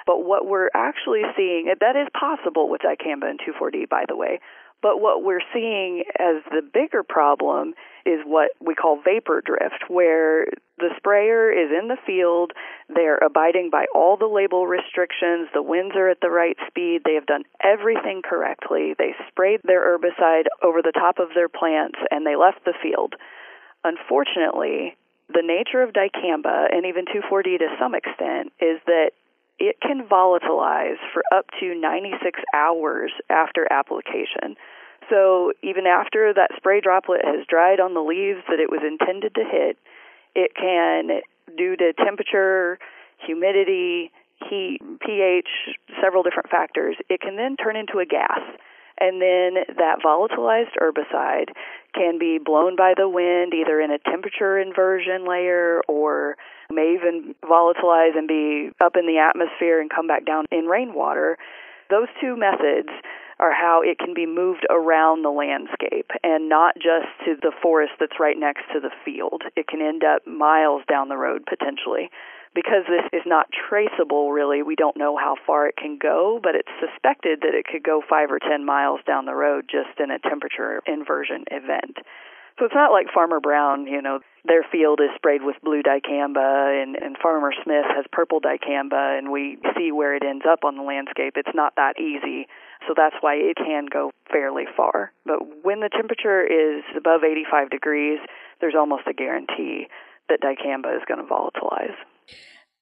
But 0.05 0.23
what 0.23 0.45
we're 0.45 0.69
actually 0.75 1.23
seeing, 1.35 1.73
that 1.79 1.95
is 1.95 2.07
possible 2.13 2.69
with 2.69 2.81
dicamba 2.81 3.29
and 3.29 3.39
2,4-D, 3.39 3.87
by 3.89 4.05
the 4.07 4.15
way. 4.15 4.39
But 4.81 5.01
what 5.01 5.23
we're 5.23 5.41
seeing 5.51 6.03
as 6.19 6.43
the 6.51 6.61
bigger 6.61 7.01
problem 7.01 7.73
is 8.05 8.19
what 8.25 8.51
we 8.61 8.75
call 8.75 9.01
vapor 9.03 9.41
drift, 9.43 9.89
where 9.89 10.45
the 10.77 10.89
sprayer 10.97 11.51
is 11.51 11.71
in 11.71 11.87
the 11.87 11.97
field, 12.05 12.51
they're 12.93 13.17
abiding 13.17 13.69
by 13.71 13.85
all 13.95 14.15
the 14.17 14.27
label 14.27 14.67
restrictions, 14.67 15.49
the 15.53 15.61
winds 15.63 15.95
are 15.95 16.09
at 16.09 16.21
the 16.21 16.29
right 16.29 16.57
speed, 16.67 17.01
they 17.03 17.15
have 17.15 17.25
done 17.25 17.43
everything 17.63 18.21
correctly, 18.23 18.93
they 18.97 19.15
sprayed 19.27 19.61
their 19.63 19.81
herbicide 19.81 20.45
over 20.61 20.81
the 20.81 20.91
top 20.91 21.17
of 21.17 21.29
their 21.33 21.49
plants, 21.49 21.97
and 22.11 22.25
they 22.25 22.35
left 22.35 22.63
the 22.65 22.73
field. 22.81 23.15
Unfortunately, 23.83 24.95
the 25.29 25.41
nature 25.43 25.81
of 25.81 25.93
dicamba 25.93 26.67
and 26.71 26.85
even 26.85 27.05
2,4-D 27.05 27.57
to 27.57 27.67
some 27.79 27.95
extent 27.95 28.53
is 28.59 28.79
that 28.85 29.11
it 29.57 29.79
can 29.81 30.05
volatilize 30.07 30.99
for 31.13 31.23
up 31.33 31.45
to 31.59 31.73
96 31.73 32.39
hours 32.53 33.11
after 33.29 33.67
application. 33.71 34.55
So 35.09 35.53
even 35.61 35.85
after 35.85 36.33
that 36.33 36.51
spray 36.57 36.81
droplet 36.81 37.21
has 37.23 37.45
dried 37.47 37.79
on 37.79 37.93
the 37.93 38.01
leaves 38.01 38.41
that 38.49 38.59
it 38.59 38.69
was 38.69 38.81
intended 38.81 39.35
to 39.35 39.43
hit, 39.43 39.77
it 40.35 40.51
can, 40.55 41.21
due 41.55 41.75
to 41.77 41.93
temperature, 41.93 42.79
humidity, 43.25 44.11
heat, 44.49 44.79
pH, 45.05 45.47
several 46.01 46.23
different 46.23 46.49
factors, 46.49 46.95
it 47.09 47.21
can 47.21 47.37
then 47.37 47.55
turn 47.55 47.75
into 47.75 47.99
a 47.99 48.05
gas. 48.05 48.41
And 48.97 49.21
then 49.21 49.63
that 49.75 49.99
volatilized 50.05 50.71
herbicide 50.79 51.51
can 51.93 52.17
be 52.17 52.39
blown 52.43 52.77
by 52.77 52.93
the 52.95 53.09
wind 53.09 53.53
either 53.53 53.81
in 53.81 53.91
a 53.91 53.99
temperature 53.99 54.57
inversion 54.57 55.27
layer 55.27 55.81
or 55.87 56.37
may 56.71 56.95
even 56.97 57.35
volatilize 57.43 58.17
and 58.17 58.27
be 58.27 58.69
up 58.79 58.95
in 58.95 59.05
the 59.05 59.17
atmosphere 59.17 59.81
and 59.81 59.89
come 59.89 60.07
back 60.07 60.25
down 60.25 60.45
in 60.49 60.65
rainwater. 60.65 61.37
Those 61.89 62.07
two 62.21 62.37
methods 62.37 62.89
are 63.39 63.51
how 63.51 63.81
it 63.83 63.99
can 63.99 64.13
be 64.13 64.25
moved 64.25 64.65
around 64.69 65.23
the 65.23 65.29
landscape 65.29 66.09
and 66.23 66.47
not 66.47 66.75
just 66.75 67.11
to 67.25 67.35
the 67.41 67.51
forest 67.61 67.93
that's 67.99 68.19
right 68.19 68.37
next 68.37 68.63
to 68.73 68.79
the 68.79 68.91
field. 69.03 69.43
It 69.55 69.67
can 69.67 69.81
end 69.81 70.03
up 70.03 70.25
miles 70.25 70.83
down 70.89 71.09
the 71.09 71.17
road 71.17 71.43
potentially. 71.47 72.09
Because 72.53 72.87
this 72.87 73.03
is 73.11 73.23
not 73.25 73.47
traceable, 73.51 74.31
really, 74.31 74.63
we 74.63 74.77
don't 74.77 74.95
know 74.95 75.17
how 75.17 75.35
far 75.45 75.67
it 75.67 75.75
can 75.75 75.97
go, 76.01 76.39
but 76.41 76.55
it's 76.55 76.71
suspected 76.79 77.41
that 77.41 77.53
it 77.53 77.65
could 77.65 77.83
go 77.83 78.01
five 78.09 78.31
or 78.31 78.39
ten 78.39 78.63
miles 78.63 79.01
down 79.05 79.25
the 79.25 79.35
road 79.35 79.65
just 79.69 79.99
in 79.99 80.09
a 80.09 80.19
temperature 80.19 80.81
inversion 80.87 81.43
event. 81.51 81.97
So 82.57 82.63
it's 82.63 82.73
not 82.73 82.93
like 82.93 83.07
Farmer 83.13 83.41
Brown, 83.41 83.85
you 83.87 84.01
know, 84.01 84.19
their 84.45 84.63
field 84.71 85.01
is 85.01 85.09
sprayed 85.15 85.43
with 85.43 85.57
blue 85.61 85.83
dicamba 85.83 86.81
and, 86.81 86.95
and 86.95 87.17
Farmer 87.21 87.51
Smith 87.61 87.83
has 87.93 88.05
purple 88.13 88.39
dicamba 88.39 89.17
and 89.17 89.29
we 89.31 89.57
see 89.77 89.91
where 89.91 90.15
it 90.15 90.23
ends 90.23 90.45
up 90.49 90.63
on 90.63 90.77
the 90.77 90.83
landscape. 90.83 91.33
It's 91.35 91.53
not 91.53 91.75
that 91.75 91.99
easy. 91.99 92.47
So 92.87 92.93
that's 92.95 93.15
why 93.21 93.35
it 93.35 93.57
can 93.57 93.85
go 93.91 94.11
fairly 94.31 94.65
far. 94.75 95.11
But 95.25 95.39
when 95.63 95.79
the 95.79 95.89
temperature 95.89 96.43
is 96.43 96.83
above 96.95 97.23
85 97.23 97.69
degrees, 97.69 98.19
there's 98.61 98.75
almost 98.77 99.03
a 99.07 99.13
guarantee 99.13 99.87
that 100.29 100.41
dicamba 100.41 100.95
is 100.95 101.03
going 101.07 101.25
to 101.25 101.31
volatilize. 101.31 101.95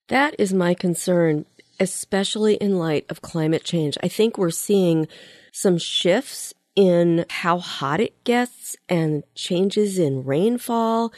That 0.09 0.35
is 0.37 0.53
my 0.53 0.73
concern, 0.73 1.45
especially 1.79 2.55
in 2.55 2.77
light 2.77 3.05
of 3.09 3.21
climate 3.21 3.63
change. 3.63 3.97
I 4.03 4.07
think 4.07 4.37
we're 4.37 4.49
seeing 4.49 5.07
some 5.51 5.77
shifts 5.77 6.53
in 6.75 7.25
how 7.29 7.59
hot 7.59 7.99
it 7.99 8.23
gets 8.23 8.75
and 8.89 9.23
changes 9.35 9.99
in 9.99 10.23
rainfall. 10.23 11.13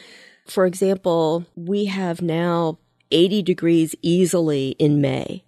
For 0.48 0.65
example, 0.65 1.46
we 1.56 1.86
have 1.86 2.22
now 2.22 2.77
80 3.12 3.42
degrees 3.42 3.96
easily 4.01 4.70
in 4.80 5.01
May. 5.01 5.44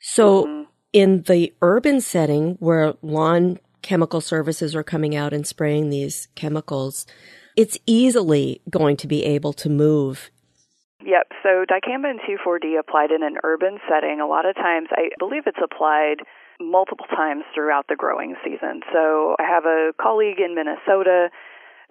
So 0.00 0.44
mm-hmm. 0.44 0.59
In 0.92 1.22
the 1.22 1.52
urban 1.62 2.00
setting 2.00 2.56
where 2.60 2.94
lawn 3.02 3.58
chemical 3.82 4.20
services 4.20 4.74
are 4.74 4.82
coming 4.82 5.16
out 5.16 5.32
and 5.32 5.46
spraying 5.46 5.90
these 5.90 6.28
chemicals, 6.34 7.06
it's 7.56 7.78
easily 7.86 8.60
going 8.68 8.96
to 8.96 9.06
be 9.06 9.24
able 9.24 9.52
to 9.54 9.68
move 9.68 10.30
Yep. 11.04 11.32
So 11.42 11.64
dicamba 11.64 12.10
and 12.10 12.20
2,4-D 12.20 12.76
applied 12.76 13.10
in 13.10 13.22
an 13.22 13.36
urban 13.42 13.78
setting. 13.88 14.20
A 14.20 14.26
lot 14.26 14.44
of 14.44 14.54
times, 14.54 14.88
I 14.92 15.08
believe 15.18 15.44
it's 15.46 15.58
applied 15.62 16.20
multiple 16.60 17.06
times 17.06 17.44
throughout 17.54 17.86
the 17.88 17.96
growing 17.96 18.36
season. 18.44 18.82
So 18.92 19.34
I 19.38 19.44
have 19.44 19.64
a 19.64 19.92
colleague 20.00 20.40
in 20.40 20.54
Minnesota 20.54 21.30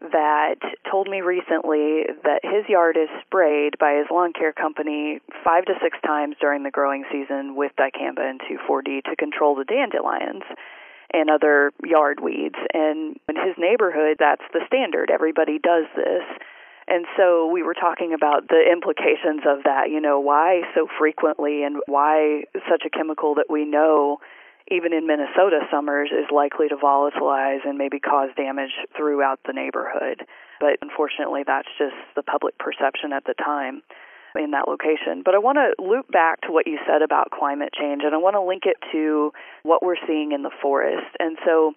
that 0.01 0.55
told 0.89 1.09
me 1.09 1.21
recently 1.21 2.03
that 2.23 2.39
his 2.43 2.67
yard 2.69 2.97
is 2.97 3.09
sprayed 3.25 3.77
by 3.79 3.95
his 3.95 4.07
lawn 4.09 4.33
care 4.33 4.53
company 4.53 5.19
five 5.43 5.65
to 5.65 5.73
six 5.81 5.97
times 6.05 6.35
during 6.39 6.63
the 6.63 6.71
growing 6.71 7.03
season 7.11 7.55
with 7.55 7.71
dicamba 7.77 8.29
and 8.29 8.39
2,4-D 8.41 9.01
to 9.09 9.15
control 9.15 9.55
the 9.55 9.65
dandelions 9.65 10.43
and 11.13 11.29
other 11.29 11.71
yard 11.83 12.19
weeds. 12.21 12.55
And 12.73 13.19
in 13.27 13.35
his 13.35 13.55
neighborhood, 13.57 14.17
that's 14.19 14.43
the 14.53 14.61
standard. 14.67 15.11
Everybody 15.11 15.59
does 15.59 15.85
this. 15.95 16.23
And 16.87 17.05
so 17.17 17.47
we 17.47 17.61
were 17.61 17.75
talking 17.75 18.13
about 18.13 18.47
the 18.47 18.63
implications 18.71 19.41
of 19.45 19.63
that, 19.63 19.91
you 19.91 20.01
know, 20.01 20.19
why 20.19 20.61
so 20.73 20.87
frequently 20.97 21.63
and 21.63 21.77
why 21.85 22.45
such 22.69 22.83
a 22.85 22.89
chemical 22.89 23.35
that 23.35 23.45
we 23.49 23.65
know 23.65 24.19
even 24.71 24.93
in 24.93 25.07
Minnesota 25.07 25.61
summers 25.71 26.09
is 26.11 26.25
likely 26.31 26.67
to 26.69 26.75
volatilize 26.75 27.65
and 27.65 27.77
maybe 27.77 27.99
cause 27.99 28.29
damage 28.35 28.71
throughout 28.95 29.39
the 29.45 29.53
neighborhood. 29.53 30.25
But 30.59 30.77
unfortunately, 30.81 31.43
that's 31.45 31.67
just 31.77 31.95
the 32.15 32.23
public 32.23 32.57
perception 32.57 33.13
at 33.13 33.25
the 33.25 33.33
time 33.33 33.81
in 34.35 34.51
that 34.51 34.67
location. 34.67 35.23
But 35.25 35.33
I 35.35 35.39
want 35.39 35.57
to 35.57 35.73
loop 35.81 36.11
back 36.11 36.41
to 36.41 36.51
what 36.51 36.67
you 36.67 36.77
said 36.85 37.01
about 37.01 37.31
climate 37.31 37.73
change 37.73 38.03
and 38.05 38.13
I 38.13 38.17
want 38.17 38.35
to 38.35 38.41
link 38.41 38.63
it 38.65 38.77
to 38.91 39.31
what 39.63 39.81
we're 39.81 39.99
seeing 40.05 40.31
in 40.31 40.43
the 40.43 40.51
forest. 40.61 41.09
And 41.19 41.37
so 41.45 41.73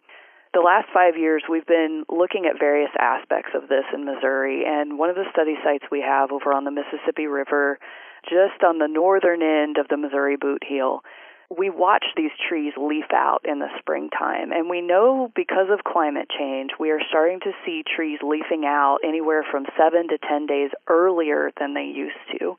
the 0.53 0.61
last 0.61 0.89
five 0.93 1.17
years, 1.17 1.43
we've 1.49 1.67
been 1.67 2.05
looking 2.11 2.45
at 2.45 2.59
various 2.59 2.91
aspects 3.01 3.53
of 3.55 3.69
this 3.69 3.85
in 3.95 4.05
Missouri, 4.05 4.65
and 4.67 4.99
one 4.99 5.09
of 5.09 5.17
the 5.17 5.25
study 5.33 5.55
sites 5.65 5.85
we 5.91 6.03
have 6.03 6.31
over 6.31 6.53
on 6.53 6.65
the 6.65 6.71
Mississippi 6.71 7.27
River, 7.27 7.79
just 8.29 8.63
on 8.63 8.79
the 8.79 8.87
northern 8.87 9.41
end 9.41 9.79
of 9.79 9.89
the 9.89 9.97
Missouri 9.97 10.37
Boot 10.37 10.63
Heel, 10.63 11.01
we 11.57 11.71
watch 11.71 12.05
these 12.17 12.31
trees 12.49 12.73
leaf 12.77 13.07
out 13.13 13.41
in 13.45 13.59
the 13.59 13.69
springtime. 13.79 14.53
And 14.53 14.71
we 14.71 14.81
know 14.81 15.31
because 15.35 15.69
of 15.71 15.85
climate 15.85 16.29
change, 16.37 16.71
we 16.79 16.91
are 16.91 17.01
starting 17.09 17.41
to 17.41 17.53
see 17.65 17.83
trees 17.85 18.19
leafing 18.23 18.65
out 18.65 18.99
anywhere 19.05 19.45
from 19.51 19.67
seven 19.77 20.09
to 20.09 20.19
ten 20.19 20.47
days 20.47 20.71
earlier 20.89 21.51
than 21.59 21.75
they 21.75 21.85
used 21.85 22.17
to. 22.39 22.57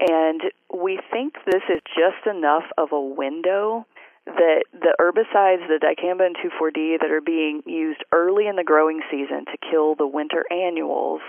And 0.00 0.40
we 0.74 0.98
think 1.10 1.34
this 1.46 1.62
is 1.68 1.80
just 1.94 2.26
enough 2.26 2.64
of 2.78 2.92
a 2.92 3.00
window 3.00 3.86
that 4.26 4.64
the 4.72 4.94
herbicides, 4.98 5.68
the 5.68 5.78
dicamba 5.78 6.26
and 6.26 6.36
2,4-D, 6.36 6.98
that 7.02 7.10
are 7.10 7.20
being 7.20 7.62
used 7.66 8.02
early 8.10 8.46
in 8.46 8.56
the 8.56 8.64
growing 8.64 9.02
season 9.10 9.44
to 9.44 9.70
kill 9.70 9.94
the 9.94 10.06
winter 10.06 10.44
annuals 10.50 11.20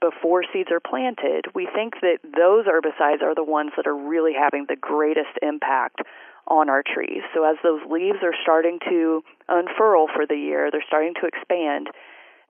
before 0.00 0.44
seeds 0.52 0.70
are 0.70 0.80
planted, 0.80 1.46
we 1.54 1.66
think 1.74 1.94
that 2.02 2.18
those 2.22 2.66
herbicides 2.66 3.22
are 3.22 3.34
the 3.34 3.44
ones 3.44 3.72
that 3.76 3.86
are 3.86 3.96
really 3.96 4.32
having 4.34 4.66
the 4.68 4.76
greatest 4.76 5.32
impact 5.40 6.02
on 6.48 6.68
our 6.68 6.82
trees. 6.82 7.22
So 7.34 7.44
as 7.44 7.56
those 7.62 7.80
leaves 7.90 8.18
are 8.22 8.34
starting 8.42 8.78
to 8.88 9.22
unfurl 9.48 10.08
for 10.14 10.26
the 10.26 10.36
year, 10.36 10.70
they're 10.70 10.84
starting 10.86 11.14
to 11.20 11.26
expand, 11.26 11.88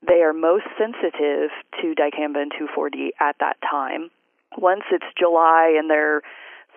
they 0.07 0.23
are 0.23 0.33
most 0.33 0.65
sensitive 0.79 1.51
to 1.81 1.95
dicamba 1.95 2.43
and 2.43 2.53
2,4-D 2.53 3.15
at 3.21 3.37
that 3.41 3.57
time. 3.63 4.11
Once 4.59 4.83
it's 4.91 5.07
July 5.19 5.75
and 5.79 5.89
they're 5.89 6.23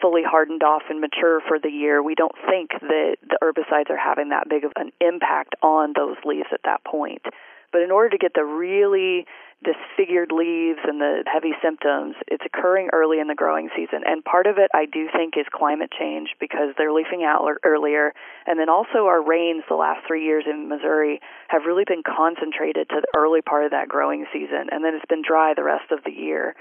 fully 0.01 0.21
hardened 0.23 0.63
off 0.63 0.83
and 0.89 1.01
mature 1.01 1.41
for 1.47 1.59
the 1.59 1.69
year, 1.69 2.01
we 2.03 2.15
don't 2.15 2.35
think 2.47 2.71
that 2.81 3.17
the 3.21 3.37
herbicides 3.41 3.89
are 3.89 3.97
having 3.97 4.29
that 4.29 4.47
big 4.49 4.63
of 4.63 4.71
an 4.75 4.91
impact 5.01 5.55
on 5.61 5.93
those 5.95 6.17
leaves 6.23 6.49
at 6.53 6.61
that 6.63 6.83
point. 6.83 7.23
But 7.71 7.81
in 7.81 7.91
order 7.91 8.09
to 8.09 8.17
get 8.17 8.33
the 8.33 8.45
really 8.45 9.25
disfigured 9.63 10.31
leaves 10.31 10.79
and 10.85 11.01
the 11.01 11.23
heavy 11.25 11.53
symptoms, 11.63 12.15
it's 12.27 12.45
occurring 12.45 12.89
early 12.93 13.19
in 13.19 13.27
the 13.27 13.35
growing 13.35 13.69
season. 13.75 14.03
And 14.05 14.23
part 14.23 14.45
of 14.45 14.57
it, 14.57 14.69
I 14.73 14.85
do 14.85 15.07
think, 15.11 15.33
is 15.35 15.45
climate 15.51 15.89
change 15.97 16.29
because 16.39 16.77
they're 16.77 16.93
leafing 16.93 17.23
out 17.23 17.41
earlier. 17.65 18.13
And 18.45 18.59
then 18.59 18.69
also, 18.69 19.09
our 19.09 19.21
rains 19.21 19.63
the 19.67 19.75
last 19.75 20.05
three 20.05 20.23
years 20.23 20.45
in 20.45 20.69
Missouri 20.69 21.19
have 21.49 21.65
really 21.65 21.85
been 21.87 22.03
concentrated 22.05 22.89
to 22.89 23.01
the 23.01 23.11
early 23.17 23.41
part 23.41 23.65
of 23.65 23.71
that 23.71 23.89
growing 23.89 24.25
season. 24.31 24.69
And 24.71 24.85
then 24.85 24.93
it's 24.93 25.09
been 25.09 25.23
dry 25.25 25.53
the 25.55 25.63
rest 25.63 25.91
of 25.91 26.03
the 26.05 26.13
year. 26.13 26.55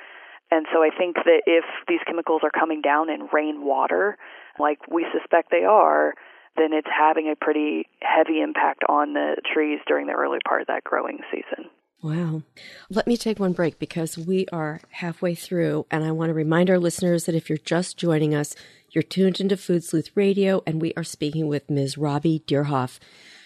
And 0.50 0.66
so 0.72 0.82
I 0.82 0.90
think 0.96 1.16
that 1.16 1.42
if 1.46 1.64
these 1.88 2.00
chemicals 2.06 2.42
are 2.44 2.54
coming 2.54 2.80
down 2.80 3.10
in 3.10 3.28
rainwater, 3.32 4.16
like 4.58 4.78
we 4.88 5.04
suspect 5.12 5.50
they 5.50 5.64
are, 5.64 6.14
then 6.56 6.72
it's 6.72 6.88
having 6.88 7.28
a 7.28 7.36
pretty 7.36 7.88
heavy 8.00 8.40
impact 8.40 8.82
on 8.88 9.12
the 9.12 9.36
trees 9.52 9.80
during 9.86 10.06
the 10.06 10.14
early 10.14 10.38
part 10.48 10.62
of 10.62 10.68
that 10.68 10.84
growing 10.84 11.18
season. 11.30 11.68
Wow. 12.02 12.42
Let 12.90 13.06
me 13.06 13.16
take 13.16 13.40
one 13.40 13.52
break 13.52 13.78
because 13.78 14.18
we 14.18 14.46
are 14.52 14.80
halfway 14.90 15.34
through, 15.34 15.86
and 15.90 16.04
I 16.04 16.12
want 16.12 16.30
to 16.30 16.34
remind 16.34 16.70
our 16.70 16.78
listeners 16.78 17.24
that 17.24 17.34
if 17.34 17.48
you're 17.48 17.58
just 17.58 17.96
joining 17.96 18.34
us, 18.34 18.54
you're 18.90 19.02
tuned 19.02 19.40
into 19.40 19.56
Food 19.56 19.82
Sleuth 19.82 20.10
Radio, 20.14 20.62
and 20.66 20.80
we 20.80 20.92
are 20.96 21.04
speaking 21.04 21.48
with 21.48 21.70
Ms. 21.70 21.98
Robbie 21.98 22.44
Doerhoff. 22.46 22.98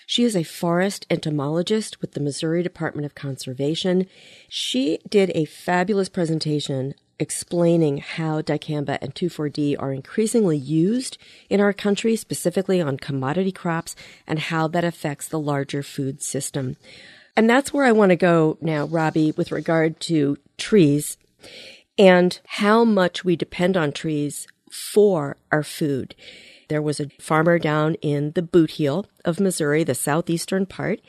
She 0.05 0.25
is 0.25 0.35
a 0.35 0.43
forest 0.43 1.07
entomologist 1.09 2.01
with 2.01 2.13
the 2.13 2.21
Missouri 2.21 2.63
Department 2.65 3.07
of 3.07 3.15
Conservation. 3.15 4.07
She 4.49 4.99
did 5.09 5.31
a 5.35 5.45
fabulous 5.45 6.09
presentation 6.09 6.95
explaining 7.21 7.99
how 7.99 8.43
dicamba 8.43 8.99
and 9.01 9.15
2,4-D 9.15 9.77
are 9.77 9.93
increasingly 9.93 10.57
used 10.57 11.19
in 11.49 11.61
our 11.61 11.73
country, 11.73 12.17
specifically 12.17 12.81
on 12.81 12.97
commodity 12.97 13.53
crops, 13.53 13.95
and 14.27 14.39
how 14.39 14.67
that 14.67 14.85
affects 14.85 15.29
the 15.29 15.39
larger 15.39 15.83
food 15.83 16.21
system. 16.21 16.77
And 17.41 17.49
that's 17.49 17.73
where 17.73 17.87
I 17.87 17.93
want 17.93 18.11
to 18.11 18.17
go 18.17 18.59
now, 18.61 18.85
Robbie, 18.85 19.33
with 19.33 19.51
regard 19.51 19.99
to 20.01 20.37
trees 20.59 21.17
and 21.97 22.39
how 22.45 22.85
much 22.85 23.25
we 23.25 23.35
depend 23.35 23.79
on 23.79 23.93
trees 23.93 24.47
for 24.71 25.39
our 25.51 25.63
food. 25.63 26.15
There 26.69 26.83
was 26.83 27.01
a 27.01 27.09
farmer 27.19 27.59
down 27.59 27.95
in 28.03 28.33
the 28.33 28.43
boot 28.43 28.73
heel 28.73 29.07
of 29.25 29.41
Missouri, 29.41 29.85
the 29.85 29.95
southeastern 29.95 30.67
part, 30.67 31.01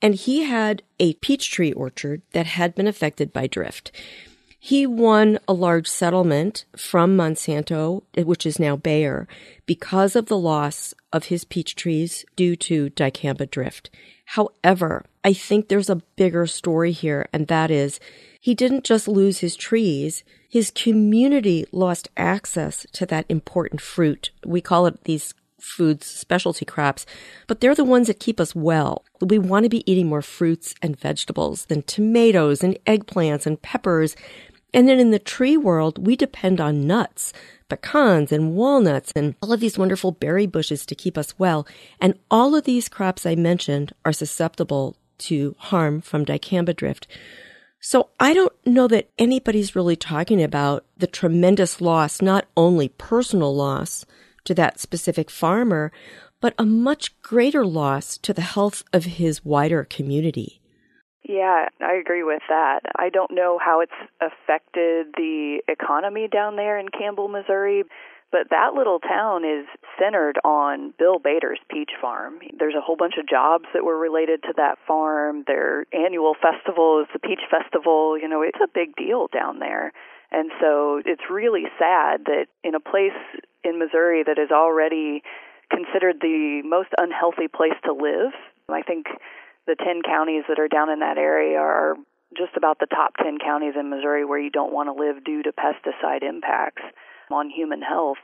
and 0.00 0.14
he 0.14 0.44
had 0.44 0.84
a 1.00 1.14
peach 1.14 1.50
tree 1.50 1.72
orchard 1.72 2.22
that 2.30 2.46
had 2.46 2.76
been 2.76 2.86
affected 2.86 3.32
by 3.32 3.48
drift. 3.48 3.90
He 4.60 4.86
won 4.86 5.40
a 5.48 5.52
large 5.52 5.88
settlement 5.88 6.64
from 6.76 7.16
Monsanto, 7.16 8.04
which 8.16 8.46
is 8.46 8.60
now 8.60 8.76
Bayer, 8.76 9.26
because 9.66 10.14
of 10.14 10.26
the 10.26 10.38
loss 10.38 10.94
of 11.12 11.24
his 11.24 11.44
peach 11.44 11.74
trees 11.74 12.24
due 12.36 12.54
to 12.54 12.90
dicamba 12.90 13.50
drift. 13.50 13.90
However, 14.26 15.06
I 15.24 15.32
think 15.32 15.68
there's 15.68 15.90
a 15.90 16.02
bigger 16.16 16.46
story 16.46 16.92
here, 16.92 17.28
and 17.32 17.46
that 17.46 17.70
is 17.70 18.00
he 18.40 18.54
didn't 18.54 18.84
just 18.84 19.06
lose 19.06 19.38
his 19.38 19.54
trees, 19.54 20.24
his 20.48 20.72
community 20.72 21.64
lost 21.70 22.08
access 22.16 22.84
to 22.92 23.06
that 23.06 23.26
important 23.28 23.80
fruit. 23.80 24.30
We 24.44 24.60
call 24.60 24.86
it 24.86 25.04
these 25.04 25.32
foods 25.60 26.06
specialty 26.06 26.64
crops, 26.64 27.06
but 27.46 27.60
they're 27.60 27.74
the 27.74 27.84
ones 27.84 28.08
that 28.08 28.18
keep 28.18 28.40
us 28.40 28.52
well. 28.52 29.04
We 29.20 29.38
want 29.38 29.62
to 29.64 29.70
be 29.70 29.88
eating 29.90 30.08
more 30.08 30.22
fruits 30.22 30.74
and 30.82 30.98
vegetables 30.98 31.66
than 31.66 31.82
tomatoes 31.82 32.64
and 32.64 32.76
eggplants 32.84 33.46
and 33.46 33.62
peppers. 33.62 34.16
And 34.74 34.88
then 34.88 34.98
in 34.98 35.12
the 35.12 35.20
tree 35.20 35.56
world, 35.56 36.04
we 36.04 36.16
depend 36.16 36.60
on 36.60 36.86
nuts, 36.86 37.32
pecans 37.68 38.32
and 38.32 38.54
walnuts 38.54 39.12
and 39.14 39.36
all 39.40 39.52
of 39.52 39.60
these 39.60 39.78
wonderful 39.78 40.10
berry 40.10 40.46
bushes 40.46 40.84
to 40.86 40.94
keep 40.94 41.16
us 41.16 41.38
well. 41.38 41.66
And 42.00 42.18
all 42.30 42.54
of 42.54 42.64
these 42.64 42.88
crops 42.88 43.24
I 43.24 43.36
mentioned 43.36 43.92
are 44.04 44.12
susceptible 44.12 44.96
to 45.26 45.54
harm 45.58 46.00
from 46.00 46.24
dicamba 46.24 46.74
drift. 46.74 47.06
So 47.80 48.10
I 48.20 48.32
don't 48.32 48.52
know 48.64 48.86
that 48.88 49.10
anybody's 49.18 49.74
really 49.74 49.96
talking 49.96 50.42
about 50.42 50.84
the 50.96 51.08
tremendous 51.08 51.80
loss, 51.80 52.22
not 52.22 52.46
only 52.56 52.88
personal 52.88 53.54
loss 53.54 54.04
to 54.44 54.54
that 54.54 54.78
specific 54.78 55.30
farmer, 55.30 55.90
but 56.40 56.54
a 56.58 56.64
much 56.64 57.20
greater 57.22 57.64
loss 57.64 58.18
to 58.18 58.32
the 58.32 58.42
health 58.42 58.84
of 58.92 59.04
his 59.04 59.44
wider 59.44 59.84
community. 59.84 60.60
Yeah, 61.28 61.66
I 61.80 61.94
agree 61.94 62.24
with 62.24 62.42
that. 62.48 62.80
I 62.96 63.08
don't 63.08 63.30
know 63.32 63.58
how 63.64 63.80
it's 63.80 63.92
affected 64.20 65.06
the 65.16 65.60
economy 65.68 66.28
down 66.30 66.56
there 66.56 66.78
in 66.78 66.88
Campbell, 66.88 67.28
Missouri. 67.28 67.84
But 68.32 68.48
that 68.48 68.72
little 68.74 68.98
town 68.98 69.44
is 69.44 69.66
centered 70.00 70.38
on 70.42 70.94
Bill 70.98 71.18
Bader's 71.18 71.60
peach 71.70 71.90
farm. 72.00 72.40
There's 72.58 72.74
a 72.74 72.80
whole 72.80 72.96
bunch 72.96 73.14
of 73.20 73.28
jobs 73.28 73.66
that 73.74 73.84
were 73.84 73.98
related 73.98 74.42
to 74.44 74.54
that 74.56 74.78
farm. 74.88 75.44
Their 75.46 75.84
annual 75.92 76.34
festival 76.40 77.02
is 77.02 77.08
the 77.12 77.18
Peach 77.18 77.44
Festival. 77.50 78.18
You 78.18 78.28
know, 78.28 78.40
it's 78.40 78.58
a 78.64 78.72
big 78.72 78.96
deal 78.96 79.28
down 79.32 79.58
there. 79.58 79.92
And 80.30 80.50
so 80.62 81.02
it's 81.04 81.28
really 81.30 81.64
sad 81.78 82.24
that 82.24 82.46
in 82.64 82.74
a 82.74 82.80
place 82.80 83.12
in 83.62 83.78
Missouri 83.78 84.22
that 84.24 84.38
is 84.38 84.50
already 84.50 85.22
considered 85.70 86.16
the 86.22 86.62
most 86.64 86.88
unhealthy 86.96 87.48
place 87.48 87.76
to 87.84 87.92
live, 87.92 88.32
I 88.66 88.80
think 88.80 89.08
the 89.66 89.76
10 89.76 90.00
counties 90.08 90.44
that 90.48 90.58
are 90.58 90.68
down 90.68 90.88
in 90.88 91.00
that 91.00 91.18
area 91.18 91.58
are 91.58 91.96
just 92.34 92.56
about 92.56 92.78
the 92.78 92.86
top 92.86 93.12
10 93.22 93.38
counties 93.44 93.74
in 93.78 93.90
Missouri 93.90 94.24
where 94.24 94.40
you 94.40 94.48
don't 94.48 94.72
want 94.72 94.88
to 94.88 94.92
live 94.92 95.22
due 95.22 95.42
to 95.42 95.52
pesticide 95.52 96.22
impacts 96.22 96.82
on 97.32 97.50
human 97.50 97.82
health. 97.82 98.18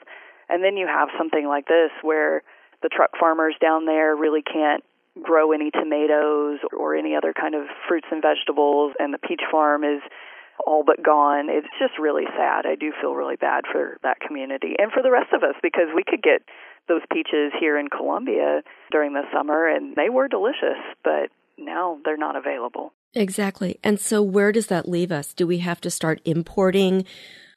And 0.49 0.65
then 0.65 0.77
you 0.77 0.87
have 0.87 1.09
something 1.19 1.47
like 1.47 1.67
this 1.67 1.91
where 2.03 2.43
the 2.83 2.89
truck 2.89 3.11
farmers 3.19 3.55
down 3.61 3.87
there 3.87 4.15
really 4.17 4.43
can't 4.43 4.83
grow 5.23 5.53
any 5.53 5.71
tomatoes 5.71 6.59
or 6.77 6.95
any 6.95 7.17
other 7.17 7.33
kind 7.33 7.55
of 7.55 7.67
fruits 7.89 8.07
and 8.11 8.23
vegetables, 8.23 8.93
and 8.99 9.13
the 9.13 9.19
peach 9.19 9.43
farm 9.51 9.83
is 9.83 10.01
all 10.65 10.85
but 10.85 11.03
gone. 11.03 11.49
It's 11.49 11.69
just 11.79 11.99
really 11.99 12.25
sad. 12.37 12.67
I 12.67 12.75
do 12.75 12.93
feel 13.01 13.15
really 13.15 13.37
bad 13.37 13.65
for 13.71 13.99
that 14.03 14.21
community 14.21 14.75
and 14.79 14.93
for 14.93 15.03
the 15.03 15.11
rest 15.11 15.33
of 15.33 15.43
us 15.43 15.55
because 15.63 15.89
we 15.95 16.03
could 16.07 16.23
get 16.23 16.43
those 16.89 17.03
peaches 17.13 17.53
here 17.61 17.79
in 17.79 17.89
Columbia 17.89 18.63
during 18.91 19.13
the 19.13 19.23
summer 19.33 19.69
and 19.69 19.95
they 19.95 20.09
were 20.09 20.29
delicious, 20.29 20.81
but 21.05 21.31
now 21.57 21.99
they're 22.05 22.17
not 22.17 22.37
available. 22.37 22.93
Exactly. 23.15 23.79
And 23.83 23.99
so 23.99 24.23
where 24.23 24.53
does 24.53 24.67
that 24.67 24.89
leave 24.89 25.11
us? 25.11 25.33
Do 25.33 25.47
we 25.47 25.59
have 25.59 25.81
to 25.81 25.91
start 25.91 26.21
importing 26.25 27.05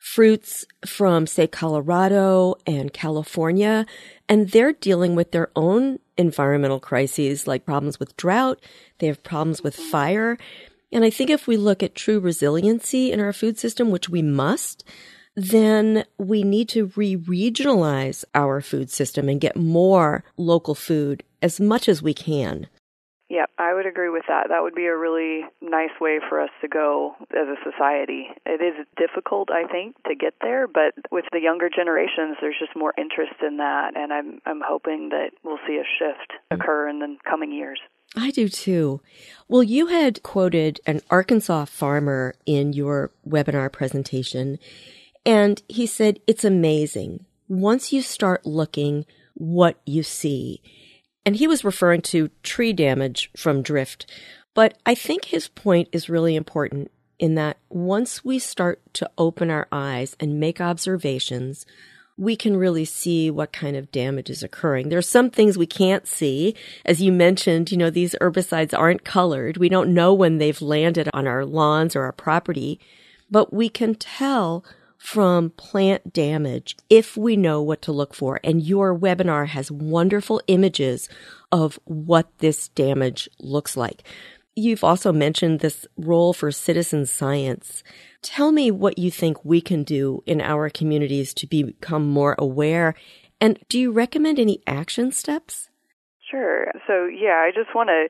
fruits 0.01 0.65
from, 0.85 1.27
say, 1.27 1.45
Colorado 1.45 2.55
and 2.65 2.91
California, 2.91 3.85
and 4.27 4.49
they're 4.49 4.73
dealing 4.73 5.15
with 5.15 5.31
their 5.31 5.51
own 5.55 5.99
environmental 6.17 6.79
crises 6.79 7.45
like 7.45 7.65
problems 7.65 7.99
with 7.99 8.17
drought, 8.17 8.59
they 8.97 9.07
have 9.07 9.23
problems 9.23 9.61
with 9.61 9.75
fire. 9.75 10.37
And 10.91 11.05
I 11.05 11.11
think 11.11 11.29
if 11.29 11.47
we 11.47 11.55
look 11.55 11.83
at 11.83 11.95
true 11.95 12.19
resiliency 12.19 13.11
in 13.11 13.19
our 13.19 13.31
food 13.31 13.59
system, 13.59 13.91
which 13.91 14.09
we 14.09 14.23
must, 14.23 14.83
then 15.35 16.03
we 16.17 16.43
need 16.43 16.67
to 16.69 16.91
re 16.95 17.15
regionalize 17.15 18.25
our 18.33 18.59
food 18.59 18.89
system 18.89 19.29
and 19.29 19.39
get 19.39 19.55
more 19.55 20.23
local 20.35 20.75
food 20.75 21.23
as 21.41 21.59
much 21.59 21.87
as 21.87 22.01
we 22.01 22.13
can. 22.13 22.67
Yeah, 23.31 23.45
I 23.57 23.73
would 23.73 23.85
agree 23.85 24.09
with 24.09 24.25
that. 24.27 24.49
That 24.49 24.61
would 24.61 24.75
be 24.75 24.87
a 24.87 24.97
really 24.97 25.45
nice 25.61 25.97
way 26.01 26.19
for 26.27 26.41
us 26.41 26.49
to 26.59 26.67
go 26.67 27.15
as 27.31 27.47
a 27.47 27.55
society. 27.63 28.27
It 28.45 28.61
is 28.61 28.85
difficult, 28.97 29.47
I 29.49 29.71
think, 29.71 29.95
to 30.03 30.15
get 30.15 30.33
there, 30.41 30.67
but 30.67 30.93
with 31.11 31.23
the 31.31 31.39
younger 31.39 31.69
generations, 31.69 32.35
there's 32.41 32.59
just 32.59 32.75
more 32.75 32.93
interest 32.97 33.35
in 33.41 33.55
that, 33.55 33.95
and 33.95 34.11
I'm 34.11 34.41
I'm 34.45 34.61
hoping 34.61 35.09
that 35.11 35.29
we'll 35.45 35.59
see 35.65 35.77
a 35.77 35.87
shift 35.97 36.33
mm. 36.51 36.59
occur 36.59 36.89
in 36.89 36.99
the 36.99 37.15
coming 37.23 37.53
years. 37.53 37.79
I 38.17 38.31
do 38.31 38.49
too. 38.49 38.99
Well, 39.47 39.63
you 39.63 39.87
had 39.87 40.23
quoted 40.23 40.81
an 40.85 40.99
Arkansas 41.09 41.65
farmer 41.65 42.35
in 42.45 42.73
your 42.73 43.11
webinar 43.25 43.71
presentation, 43.71 44.59
and 45.25 45.63
he 45.69 45.87
said, 45.87 46.19
It's 46.27 46.43
amazing. 46.43 47.23
Once 47.47 47.93
you 47.93 48.01
start 48.01 48.45
looking, 48.45 49.05
what 49.35 49.79
you 49.85 50.03
see. 50.03 50.61
And 51.25 51.35
he 51.35 51.47
was 51.47 51.63
referring 51.63 52.01
to 52.03 52.29
tree 52.43 52.73
damage 52.73 53.29
from 53.35 53.61
drift. 53.61 54.11
But 54.53 54.77
I 54.85 54.95
think 54.95 55.25
his 55.25 55.47
point 55.47 55.89
is 55.91 56.09
really 56.09 56.35
important 56.35 56.91
in 57.19 57.35
that 57.35 57.57
once 57.69 58.25
we 58.25 58.39
start 58.39 58.81
to 58.95 59.09
open 59.17 59.51
our 59.51 59.67
eyes 59.71 60.15
and 60.19 60.39
make 60.39 60.59
observations, 60.59 61.65
we 62.17 62.35
can 62.35 62.57
really 62.57 62.85
see 62.85 63.31
what 63.31 63.53
kind 63.53 63.75
of 63.75 63.91
damage 63.91 64.29
is 64.29 64.43
occurring. 64.43 64.89
There 64.89 64.99
are 64.99 65.03
some 65.03 65.29
things 65.29 65.57
we 65.57 65.67
can't 65.67 66.07
see. 66.07 66.55
As 66.85 67.01
you 67.01 67.11
mentioned, 67.11 67.71
you 67.71 67.77
know, 67.77 67.89
these 67.89 68.15
herbicides 68.19 68.77
aren't 68.77 69.05
colored. 69.05 69.57
We 69.57 69.69
don't 69.69 69.93
know 69.93 70.13
when 70.13 70.37
they've 70.37 70.61
landed 70.61 71.09
on 71.13 71.27
our 71.27 71.45
lawns 71.45 71.95
or 71.95 72.03
our 72.03 72.11
property, 72.11 72.79
but 73.29 73.53
we 73.53 73.69
can 73.69 73.95
tell 73.95 74.65
from 75.01 75.49
plant 75.57 76.13
damage 76.13 76.77
if 76.87 77.17
we 77.17 77.35
know 77.35 77.59
what 77.59 77.81
to 77.81 77.91
look 77.91 78.13
for. 78.13 78.39
And 78.43 78.61
your 78.61 78.95
webinar 78.97 79.47
has 79.47 79.71
wonderful 79.71 80.43
images 80.45 81.09
of 81.51 81.79
what 81.85 82.37
this 82.37 82.67
damage 82.69 83.27
looks 83.39 83.75
like. 83.75 84.03
You've 84.55 84.83
also 84.83 85.11
mentioned 85.11 85.59
this 85.59 85.87
role 85.97 86.33
for 86.33 86.51
citizen 86.51 87.07
science. 87.07 87.83
Tell 88.21 88.51
me 88.51 88.69
what 88.69 88.99
you 88.99 89.09
think 89.09 89.43
we 89.43 89.59
can 89.59 89.83
do 89.83 90.21
in 90.27 90.39
our 90.39 90.69
communities 90.69 91.33
to 91.35 91.47
become 91.47 92.07
more 92.07 92.35
aware. 92.37 92.93
And 93.39 93.57
do 93.69 93.79
you 93.79 93.91
recommend 93.91 94.37
any 94.37 94.61
action 94.67 95.11
steps? 95.11 95.69
Sure. 96.29 96.67
So, 96.85 97.07
yeah, 97.07 97.43
I 97.43 97.49
just 97.55 97.73
want 97.73 97.89
to 97.89 98.07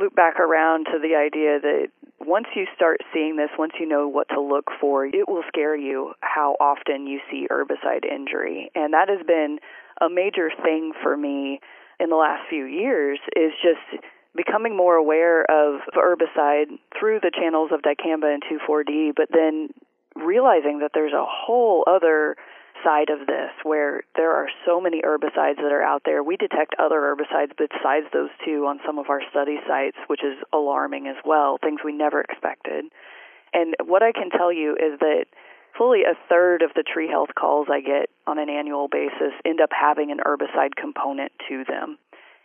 loop 0.00 0.14
back 0.14 0.38
around 0.38 0.84
to 0.84 1.00
the 1.02 1.16
idea 1.16 1.58
that 1.60 1.88
once 2.20 2.46
you 2.54 2.66
start 2.74 3.00
seeing 3.12 3.36
this, 3.36 3.50
once 3.58 3.72
you 3.78 3.86
know 3.86 4.08
what 4.08 4.28
to 4.30 4.40
look 4.40 4.66
for, 4.80 5.06
it 5.06 5.28
will 5.28 5.44
scare 5.48 5.76
you 5.76 6.12
how 6.20 6.56
often 6.60 7.06
you 7.06 7.20
see 7.30 7.46
herbicide 7.50 8.04
injury. 8.04 8.70
And 8.74 8.92
that 8.92 9.08
has 9.08 9.24
been 9.26 9.58
a 10.00 10.08
major 10.08 10.50
thing 10.62 10.92
for 11.02 11.16
me 11.16 11.60
in 12.00 12.10
the 12.10 12.16
last 12.16 12.42
few 12.48 12.64
years 12.64 13.18
is 13.36 13.52
just 13.62 14.02
becoming 14.34 14.76
more 14.76 14.94
aware 14.94 15.42
of 15.50 15.80
herbicide 15.96 16.78
through 16.98 17.20
the 17.20 17.32
channels 17.34 17.70
of 17.72 17.82
dicamba 17.82 18.32
and 18.32 18.42
2,4-D, 18.44 19.12
but 19.16 19.28
then 19.32 19.68
realizing 20.14 20.80
that 20.80 20.92
there's 20.94 21.12
a 21.12 21.24
whole 21.26 21.84
other 21.86 22.36
side 22.84 23.10
of 23.10 23.26
this 23.26 23.50
where 23.62 24.02
there 24.16 24.32
are 24.32 24.48
so 24.66 24.80
many 24.80 25.02
herbicides 25.02 25.56
that 25.56 25.72
are 25.72 25.82
out 25.82 26.02
there. 26.04 26.22
We 26.22 26.36
detect 26.36 26.74
other 26.78 27.00
herbicides 27.00 27.52
besides 27.56 28.06
those 28.12 28.30
two 28.44 28.66
on 28.66 28.80
some 28.86 28.98
of 28.98 29.10
our 29.10 29.20
study 29.30 29.58
sites, 29.66 29.96
which 30.06 30.24
is 30.24 30.36
alarming 30.52 31.06
as 31.06 31.16
well, 31.24 31.58
things 31.62 31.80
we 31.84 31.92
never 31.92 32.20
expected. 32.20 32.86
And 33.52 33.74
what 33.84 34.02
I 34.02 34.12
can 34.12 34.30
tell 34.30 34.52
you 34.52 34.72
is 34.72 34.98
that 35.00 35.26
fully 35.76 36.02
a 36.02 36.18
third 36.28 36.62
of 36.62 36.70
the 36.74 36.82
tree 36.82 37.08
health 37.08 37.30
calls 37.38 37.68
I 37.70 37.80
get 37.80 38.10
on 38.26 38.38
an 38.38 38.50
annual 38.50 38.88
basis 38.88 39.32
end 39.44 39.60
up 39.60 39.70
having 39.70 40.10
an 40.10 40.18
herbicide 40.18 40.74
component 40.76 41.32
to 41.48 41.64
them. 41.64 41.98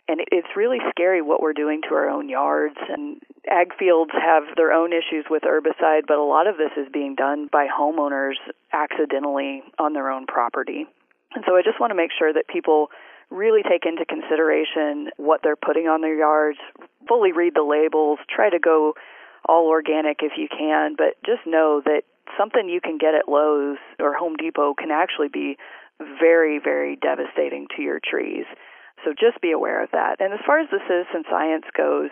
And 0.06 0.20
it's 0.30 0.48
really 0.54 0.78
scary 0.90 1.22
what 1.22 1.40
we're 1.40 1.54
doing 1.54 1.80
to 1.88 1.94
our 1.94 2.10
own 2.10 2.28
yards. 2.28 2.76
And 2.88 3.20
ag 3.50 3.72
fields 3.78 4.12
have 4.12 4.44
their 4.56 4.72
own 4.72 4.92
issues 4.92 5.24
with 5.30 5.42
herbicide, 5.42 6.02
but 6.06 6.18
a 6.18 6.24
lot 6.24 6.46
of 6.46 6.56
this 6.56 6.72
is 6.76 6.86
being 6.92 7.14
done 7.14 7.48
by 7.50 7.66
homeowners 7.66 8.36
accidentally 8.72 9.62
on 9.78 9.94
their 9.94 10.10
own 10.10 10.26
property. 10.26 10.86
And 11.34 11.44
so 11.46 11.56
I 11.56 11.62
just 11.62 11.80
want 11.80 11.90
to 11.90 11.96
make 11.96 12.10
sure 12.16 12.32
that 12.32 12.48
people 12.48 12.90
really 13.30 13.62
take 13.62 13.86
into 13.86 14.04
consideration 14.04 15.08
what 15.16 15.40
they're 15.42 15.56
putting 15.56 15.88
on 15.88 16.02
their 16.02 16.16
yards, 16.16 16.58
fully 17.08 17.32
read 17.32 17.54
the 17.54 17.62
labels, 17.62 18.18
try 18.28 18.50
to 18.50 18.58
go 18.58 18.94
all 19.46 19.66
organic 19.68 20.18
if 20.22 20.32
you 20.36 20.48
can, 20.48 20.94
but 20.96 21.16
just 21.24 21.46
know 21.46 21.82
that 21.84 22.02
something 22.38 22.68
you 22.68 22.80
can 22.80 22.98
get 22.98 23.14
at 23.14 23.28
Lowe's 23.28 23.78
or 23.98 24.14
Home 24.14 24.36
Depot 24.36 24.74
can 24.74 24.90
actually 24.90 25.28
be 25.28 25.56
very, 26.20 26.58
very 26.58 26.96
devastating 26.96 27.66
to 27.76 27.82
your 27.82 28.00
trees. 28.02 28.44
So 29.04 29.12
just 29.12 29.40
be 29.40 29.52
aware 29.52 29.82
of 29.82 29.90
that. 29.92 30.20
And 30.20 30.32
as 30.32 30.40
far 30.46 30.60
as 30.60 30.68
the 30.70 30.80
citizen 30.88 31.24
science 31.30 31.64
goes, 31.76 32.10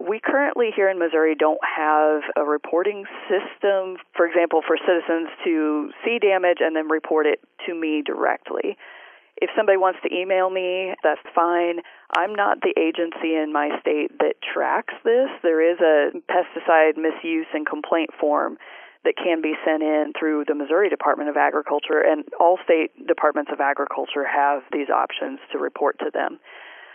we 0.00 0.20
currently 0.24 0.70
here 0.74 0.88
in 0.88 0.98
Missouri 0.98 1.34
don't 1.34 1.60
have 1.62 2.22
a 2.36 2.44
reporting 2.44 3.04
system, 3.28 3.96
for 4.16 4.26
example, 4.26 4.62
for 4.66 4.76
citizens 4.78 5.28
to 5.44 5.90
see 6.04 6.18
damage 6.18 6.58
and 6.60 6.74
then 6.74 6.88
report 6.88 7.26
it 7.26 7.40
to 7.66 7.74
me 7.74 8.02
directly. 8.04 8.78
If 9.36 9.50
somebody 9.56 9.76
wants 9.76 9.98
to 10.04 10.14
email 10.14 10.50
me, 10.50 10.94
that's 11.02 11.20
fine. 11.34 11.80
I'm 12.16 12.34
not 12.34 12.60
the 12.60 12.72
agency 12.78 13.34
in 13.34 13.52
my 13.52 13.70
state 13.80 14.16
that 14.20 14.36
tracks 14.40 14.94
this. 15.04 15.28
There 15.42 15.60
is 15.60 15.78
a 15.80 16.12
pesticide 16.30 16.96
misuse 16.96 17.46
and 17.52 17.66
complaint 17.66 18.10
form 18.18 18.56
that 19.04 19.16
can 19.16 19.42
be 19.42 19.54
sent 19.64 19.82
in 19.82 20.12
through 20.18 20.44
the 20.46 20.54
Missouri 20.54 20.88
Department 20.88 21.28
of 21.28 21.36
Agriculture, 21.36 22.00
and 22.00 22.24
all 22.38 22.58
state 22.64 22.90
departments 23.06 23.50
of 23.52 23.60
agriculture 23.60 24.24
have 24.24 24.62
these 24.72 24.88
options 24.88 25.40
to 25.50 25.58
report 25.58 25.98
to 25.98 26.10
them. 26.12 26.38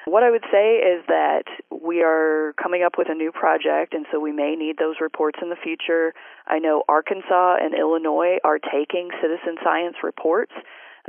What 0.06 0.24
I 0.24 0.32
would 0.32 0.46
say 0.50 0.78
is 0.78 1.04
that 1.08 1.44
we 1.70 2.02
are 2.02 2.54
coming 2.62 2.82
up 2.82 2.94
with 2.98 3.10
a 3.10 3.14
new 3.14 3.34
project, 3.34 3.94
and 3.94 4.06
so 4.10 4.22
we 4.22 4.32
may 4.32 4.56
need 4.56 4.78
those 4.78 4.96
reports 5.02 5.40
in 5.42 5.50
the 5.50 5.58
future. 5.62 6.14
I 6.48 6.60
know 6.60 6.84
Arkansas 6.88 7.58
and 7.60 7.76
Illinois 7.76 8.38
are 8.46 8.58
taking 8.58 9.10
citizen 9.22 9.58
science 9.62 9.98
reports. 10.04 10.54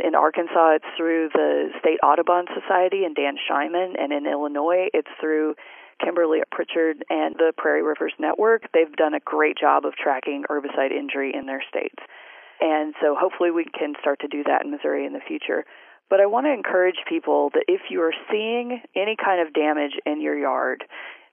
In 0.02 0.16
Arkansas, 0.16 0.82
it's 0.82 0.92
through 0.96 1.28
the 1.32 1.70
State 1.78 1.98
Audubon 2.02 2.46
Society 2.54 3.04
and 3.04 3.14
Dan 3.14 3.36
Scheiman, 3.38 3.94
and 3.96 4.12
in 4.12 4.26
Illinois, 4.26 4.88
it's 4.92 5.10
through 5.20 5.54
Kimberly 6.02 6.38
Erndt-Pitcher 6.38 6.94
and 7.10 7.34
the 7.36 7.52
Prairie 7.56 7.82
Rivers 7.82 8.12
Network. 8.18 8.70
They've 8.72 8.92
done 8.96 9.14
a 9.14 9.20
great 9.20 9.56
job 9.58 9.84
of 9.84 9.94
tracking 9.94 10.44
herbicide 10.48 10.92
injury 10.92 11.32
in 11.34 11.46
their 11.46 11.62
states. 11.68 12.02
And 12.60 12.94
so 13.00 13.14
hopefully 13.18 13.50
we 13.50 13.64
can 13.64 13.94
start 14.00 14.20
to 14.20 14.28
do 14.28 14.42
that 14.44 14.64
in 14.64 14.70
Missouri 14.70 15.06
in 15.06 15.12
the 15.12 15.20
future. 15.26 15.64
But 16.10 16.20
I 16.20 16.26
want 16.26 16.46
to 16.46 16.52
encourage 16.52 16.96
people 17.08 17.50
that 17.54 17.64
if 17.68 17.82
you 17.90 18.00
are 18.02 18.14
seeing 18.30 18.80
any 18.96 19.16
kind 19.22 19.46
of 19.46 19.52
damage 19.52 19.92
in 20.06 20.20
your 20.20 20.38
yard, 20.38 20.84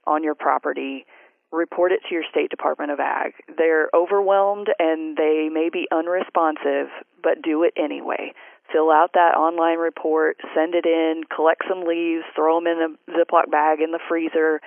on 0.05 0.23
your 0.23 0.35
property, 0.35 1.05
report 1.51 1.91
it 1.91 2.01
to 2.07 2.13
your 2.13 2.23
State 2.29 2.49
Department 2.49 2.91
of 2.91 2.99
Ag. 2.99 3.33
They're 3.57 3.89
overwhelmed 3.95 4.67
and 4.77 5.17
they 5.17 5.49
may 5.51 5.69
be 5.71 5.87
unresponsive, 5.91 6.89
but 7.23 7.41
do 7.41 7.63
it 7.63 7.73
anyway 7.77 8.33
fill 8.71 8.91
out 8.91 9.11
that 9.13 9.35
online 9.35 9.77
report, 9.77 10.37
send 10.55 10.75
it 10.75 10.85
in, 10.85 11.23
collect 11.33 11.63
some 11.69 11.85
leaves, 11.85 12.23
throw 12.35 12.57
them 12.57 12.67
in 12.67 12.77
a 12.81 13.11
Ziploc 13.11 13.51
bag 13.51 13.81
in 13.81 13.91
the 13.91 13.99
freezer, 14.07 14.61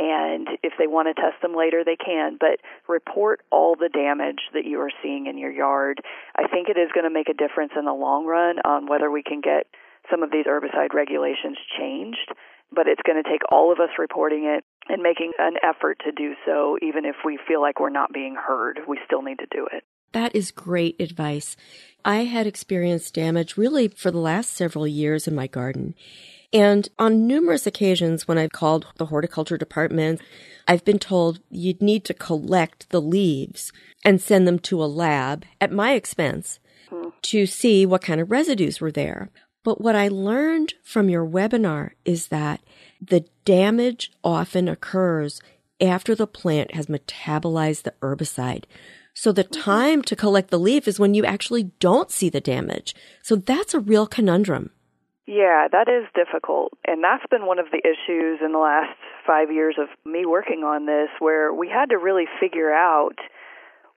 and 0.00 0.48
if 0.62 0.72
they 0.78 0.86
want 0.86 1.08
to 1.08 1.20
test 1.20 1.42
them 1.42 1.54
later, 1.54 1.84
they 1.84 1.96
can. 1.96 2.38
But 2.40 2.64
report 2.88 3.40
all 3.52 3.76
the 3.76 3.90
damage 3.92 4.48
that 4.54 4.64
you 4.64 4.80
are 4.80 4.90
seeing 5.02 5.26
in 5.26 5.36
your 5.36 5.50
yard. 5.50 6.00
I 6.34 6.48
think 6.48 6.68
it 6.68 6.78
is 6.78 6.88
going 6.94 7.04
to 7.04 7.12
make 7.12 7.28
a 7.28 7.34
difference 7.34 7.72
in 7.76 7.84
the 7.84 7.92
long 7.92 8.24
run 8.24 8.60
on 8.64 8.86
whether 8.86 9.10
we 9.10 9.22
can 9.22 9.42
get 9.42 9.66
some 10.10 10.22
of 10.22 10.30
these 10.32 10.46
herbicide 10.46 10.94
regulations 10.94 11.58
changed. 11.78 12.32
But 12.72 12.86
it's 12.86 13.02
going 13.04 13.22
to 13.22 13.28
take 13.28 13.42
all 13.52 13.72
of 13.72 13.80
us 13.80 13.90
reporting 13.98 14.44
it 14.46 14.64
and 14.88 15.02
making 15.02 15.32
an 15.38 15.54
effort 15.62 16.00
to 16.06 16.12
do 16.12 16.34
so, 16.46 16.78
even 16.80 17.04
if 17.04 17.16
we 17.24 17.38
feel 17.46 17.60
like 17.60 17.78
we're 17.78 17.90
not 17.90 18.12
being 18.12 18.36
heard. 18.36 18.80
We 18.88 18.98
still 19.04 19.22
need 19.22 19.40
to 19.40 19.46
do 19.50 19.68
it. 19.70 19.84
That 20.12 20.34
is 20.34 20.50
great 20.50 21.00
advice. 21.00 21.56
I 22.04 22.24
had 22.24 22.46
experienced 22.46 23.14
damage 23.14 23.56
really 23.56 23.88
for 23.88 24.10
the 24.10 24.18
last 24.18 24.52
several 24.54 24.86
years 24.86 25.28
in 25.28 25.34
my 25.34 25.46
garden. 25.46 25.94
And 26.52 26.88
on 26.98 27.26
numerous 27.26 27.66
occasions 27.66 28.26
when 28.26 28.38
I've 28.38 28.50
called 28.50 28.86
the 28.96 29.06
horticulture 29.06 29.56
department, 29.56 30.20
I've 30.66 30.84
been 30.84 30.98
told 30.98 31.40
you'd 31.48 31.80
need 31.80 32.04
to 32.06 32.14
collect 32.14 32.90
the 32.90 33.00
leaves 33.00 33.72
and 34.04 34.20
send 34.20 34.48
them 34.48 34.58
to 34.60 34.82
a 34.82 34.86
lab 34.86 35.44
at 35.60 35.70
my 35.70 35.92
expense 35.92 36.58
to 37.22 37.46
see 37.46 37.86
what 37.86 38.02
kind 38.02 38.20
of 38.20 38.30
residues 38.30 38.80
were 38.80 38.90
there. 38.90 39.30
But 39.62 39.80
what 39.80 39.94
I 39.94 40.08
learned 40.08 40.74
from 40.82 41.08
your 41.08 41.24
webinar 41.24 41.90
is 42.04 42.28
that 42.28 42.60
the 43.00 43.26
damage 43.44 44.10
often 44.24 44.68
occurs 44.68 45.40
after 45.80 46.14
the 46.14 46.26
plant 46.26 46.74
has 46.74 46.86
metabolized 46.86 47.82
the 47.82 47.94
herbicide. 48.02 48.64
So 49.14 49.32
the 49.32 49.44
mm-hmm. 49.44 49.60
time 49.60 50.02
to 50.02 50.16
collect 50.16 50.50
the 50.50 50.58
leaf 50.58 50.88
is 50.88 51.00
when 51.00 51.14
you 51.14 51.24
actually 51.24 51.64
don't 51.80 52.10
see 52.10 52.28
the 52.28 52.40
damage. 52.40 52.94
So 53.22 53.36
that's 53.36 53.74
a 53.74 53.80
real 53.80 54.06
conundrum. 54.06 54.70
Yeah, 55.26 55.68
that 55.70 55.86
is 55.88 56.08
difficult. 56.14 56.72
And 56.86 57.04
that's 57.04 57.24
been 57.30 57.46
one 57.46 57.58
of 57.58 57.66
the 57.70 57.78
issues 57.78 58.40
in 58.44 58.52
the 58.52 58.58
last 58.58 58.98
five 59.26 59.52
years 59.52 59.76
of 59.78 59.88
me 60.04 60.26
working 60.26 60.64
on 60.64 60.86
this, 60.86 61.08
where 61.20 61.54
we 61.54 61.68
had 61.68 61.90
to 61.90 61.98
really 61.98 62.24
figure 62.40 62.72
out 62.72 63.14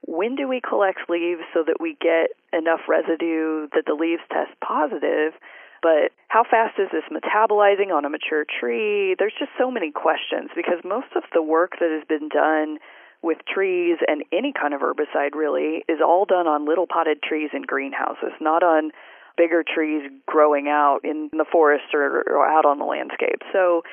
when 0.05 0.35
do 0.35 0.47
we 0.47 0.61
collect 0.61 1.09
leaves 1.09 1.41
so 1.53 1.63
that 1.65 1.77
we 1.79 1.97
get 1.99 2.35
enough 2.51 2.81
residue 2.87 3.67
that 3.73 3.85
the 3.87 3.95
leaves 3.95 4.21
test 4.29 4.51
positive, 4.59 5.33
but 5.81 6.11
how 6.27 6.43
fast 6.43 6.77
is 6.77 6.89
this 6.91 7.03
metabolizing 7.11 7.91
on 7.91 8.05
a 8.05 8.09
mature 8.09 8.45
tree? 8.45 9.15
There's 9.17 9.33
just 9.37 9.51
so 9.57 9.71
many 9.71 9.91
questions 9.91 10.51
because 10.55 10.79
most 10.83 11.11
of 11.15 11.23
the 11.33 11.41
work 11.41 11.79
that 11.79 11.89
has 11.89 12.07
been 12.07 12.29
done 12.29 12.77
with 13.23 13.37
trees 13.51 13.97
and 14.07 14.23
any 14.31 14.53
kind 14.53 14.73
of 14.73 14.81
herbicide 14.81 15.33
really 15.33 15.83
is 15.87 15.99
all 16.03 16.25
done 16.25 16.47
on 16.47 16.67
little 16.67 16.87
potted 16.87 17.23
trees 17.23 17.49
in 17.53 17.63
greenhouses, 17.63 18.33
not 18.41 18.63
on 18.63 18.91
bigger 19.37 19.63
trees 19.63 20.11
growing 20.27 20.67
out 20.67 20.99
in 21.03 21.29
the 21.31 21.45
forest 21.51 21.85
or, 21.93 22.23
or 22.29 22.45
out 22.45 22.65
on 22.65 22.77
the 22.77 22.85
landscape. 22.85 23.41
So 23.51 23.83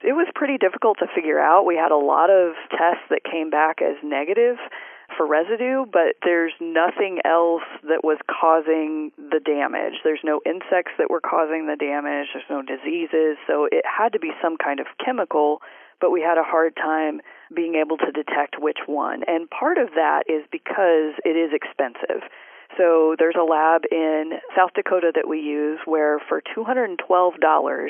it 0.00 0.12
was 0.12 0.28
pretty 0.34 0.58
difficult 0.58 0.98
to 1.00 1.06
figure 1.14 1.40
out. 1.40 1.66
We 1.66 1.76
had 1.76 1.90
a 1.90 1.98
lot 1.98 2.30
of 2.30 2.54
tests 2.70 3.04
that 3.10 3.24
came 3.24 3.50
back 3.50 3.82
as 3.82 3.96
negative 4.02 4.56
for 5.16 5.26
residue, 5.26 5.84
but 5.90 6.14
there's 6.22 6.52
nothing 6.60 7.18
else 7.24 7.64
that 7.82 8.04
was 8.04 8.18
causing 8.28 9.10
the 9.16 9.40
damage. 9.40 9.94
There's 10.04 10.22
no 10.22 10.40
insects 10.46 10.92
that 10.98 11.10
were 11.10 11.20
causing 11.20 11.66
the 11.66 11.76
damage, 11.76 12.28
there's 12.34 12.48
no 12.50 12.62
diseases, 12.62 13.36
so 13.46 13.66
it 13.72 13.84
had 13.84 14.12
to 14.12 14.20
be 14.20 14.30
some 14.42 14.56
kind 14.56 14.80
of 14.80 14.86
chemical, 15.02 15.60
but 16.00 16.10
we 16.10 16.20
had 16.20 16.38
a 16.38 16.42
hard 16.42 16.76
time 16.76 17.20
being 17.54 17.74
able 17.74 17.96
to 17.98 18.12
detect 18.12 18.56
which 18.58 18.78
one. 18.86 19.22
And 19.26 19.48
part 19.50 19.78
of 19.78 19.90
that 19.94 20.24
is 20.28 20.44
because 20.50 21.14
it 21.24 21.36
is 21.36 21.50
expensive. 21.52 22.28
So 22.76 23.16
there's 23.18 23.36
a 23.38 23.44
lab 23.44 23.82
in 23.90 24.38
South 24.56 24.70
Dakota 24.74 25.12
that 25.14 25.28
we 25.28 25.40
use 25.40 25.80
where 25.84 26.18
for 26.28 26.42
$212 26.56 27.88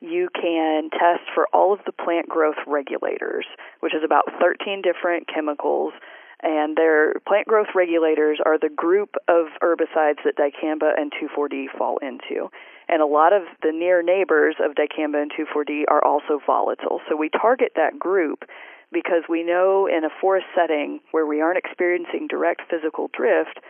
you 0.00 0.28
can 0.34 0.90
test 0.90 1.22
for 1.34 1.48
all 1.52 1.72
of 1.72 1.80
the 1.86 1.92
plant 1.92 2.28
growth 2.28 2.58
regulators, 2.66 3.46
which 3.80 3.94
is 3.94 4.02
about 4.04 4.24
13 4.40 4.82
different 4.82 5.26
chemicals. 5.32 5.92
And 6.40 6.76
their 6.76 7.14
plant 7.26 7.48
growth 7.48 7.68
regulators 7.74 8.38
are 8.44 8.58
the 8.58 8.68
group 8.68 9.16
of 9.26 9.46
herbicides 9.60 10.22
that 10.24 10.36
dicamba 10.38 10.92
and 10.96 11.12
2,4-D 11.12 11.70
fall 11.76 11.98
into. 11.98 12.48
And 12.88 13.02
a 13.02 13.06
lot 13.06 13.32
of 13.32 13.42
the 13.62 13.72
near 13.72 14.02
neighbors 14.02 14.56
of 14.64 14.72
dicamba 14.72 15.20
and 15.20 15.30
2,4-D 15.30 15.86
are 15.88 16.04
also 16.04 16.40
volatile. 16.44 17.00
So 17.08 17.16
we 17.16 17.28
target 17.28 17.72
that 17.76 17.98
group 17.98 18.44
because 18.92 19.24
we 19.28 19.42
know 19.42 19.86
in 19.86 20.04
a 20.04 20.20
forest 20.20 20.46
setting 20.56 21.00
where 21.10 21.26
we 21.26 21.40
aren't 21.42 21.58
experiencing 21.58 22.26
direct 22.28 22.62
physical 22.70 23.10
drift, 23.12 23.60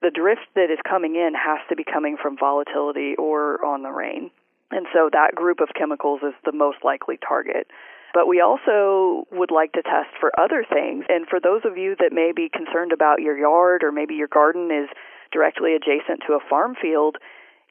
the 0.00 0.10
drift 0.10 0.48
that 0.54 0.70
is 0.70 0.78
coming 0.88 1.16
in 1.16 1.32
has 1.34 1.58
to 1.68 1.76
be 1.76 1.84
coming 1.84 2.16
from 2.20 2.38
volatility 2.38 3.14
or 3.18 3.62
on 3.64 3.82
the 3.82 3.90
rain. 3.90 4.30
And 4.70 4.86
so 4.92 5.10
that 5.12 5.34
group 5.34 5.60
of 5.60 5.68
chemicals 5.78 6.20
is 6.22 6.34
the 6.44 6.52
most 6.52 6.78
likely 6.82 7.18
target. 7.26 7.68
But 8.14 8.28
we 8.28 8.40
also 8.40 9.26
would 9.32 9.50
like 9.50 9.72
to 9.72 9.82
test 9.82 10.14
for 10.20 10.32
other 10.38 10.64
things. 10.64 11.04
And 11.08 11.26
for 11.28 11.40
those 11.40 11.62
of 11.64 11.76
you 11.76 11.96
that 11.98 12.12
may 12.12 12.32
be 12.34 12.48
concerned 12.48 12.92
about 12.92 13.20
your 13.20 13.36
yard 13.36 13.82
or 13.82 13.92
maybe 13.92 14.14
your 14.14 14.28
garden 14.28 14.70
is 14.70 14.88
directly 15.32 15.74
adjacent 15.74 16.22
to 16.26 16.34
a 16.34 16.48
farm 16.48 16.76
field, 16.80 17.18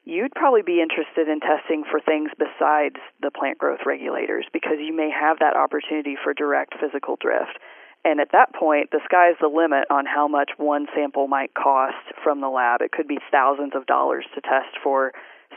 you'd 0.05 0.33
probably 0.35 0.61
be 0.61 0.81
interested 0.81 1.27
in 1.27 1.39
testing 1.39 1.83
for 1.89 1.99
things 1.99 2.29
besides 2.37 2.97
the 3.21 3.31
plant 3.31 3.57
growth 3.57 3.79
regulators 3.85 4.45
because 4.51 4.77
you 4.79 4.95
may 4.95 5.09
have 5.09 5.39
that 5.39 5.55
opportunity 5.55 6.15
for 6.21 6.33
direct 6.33 6.75
physical 6.79 7.17
drift. 7.19 7.59
And 8.05 8.19
at 8.19 8.33
that 8.33 8.53
point, 8.53 8.91
the 8.91 8.99
sky's 9.05 9.39
the 9.39 9.47
limit 9.47 9.87
on 9.89 10.05
how 10.05 10.27
much 10.27 10.51
one 10.57 10.87
sample 10.93 11.27
might 11.27 11.53
cost 11.53 12.03
from 12.21 12.41
the 12.41 12.49
lab. 12.49 12.81
It 12.81 12.91
could 12.91 13.07
be 13.07 13.19
thousands 13.31 13.71
of 13.75 13.85
dollars 13.85 14.25
to 14.35 14.41
test 14.41 14.75
for 14.83 15.13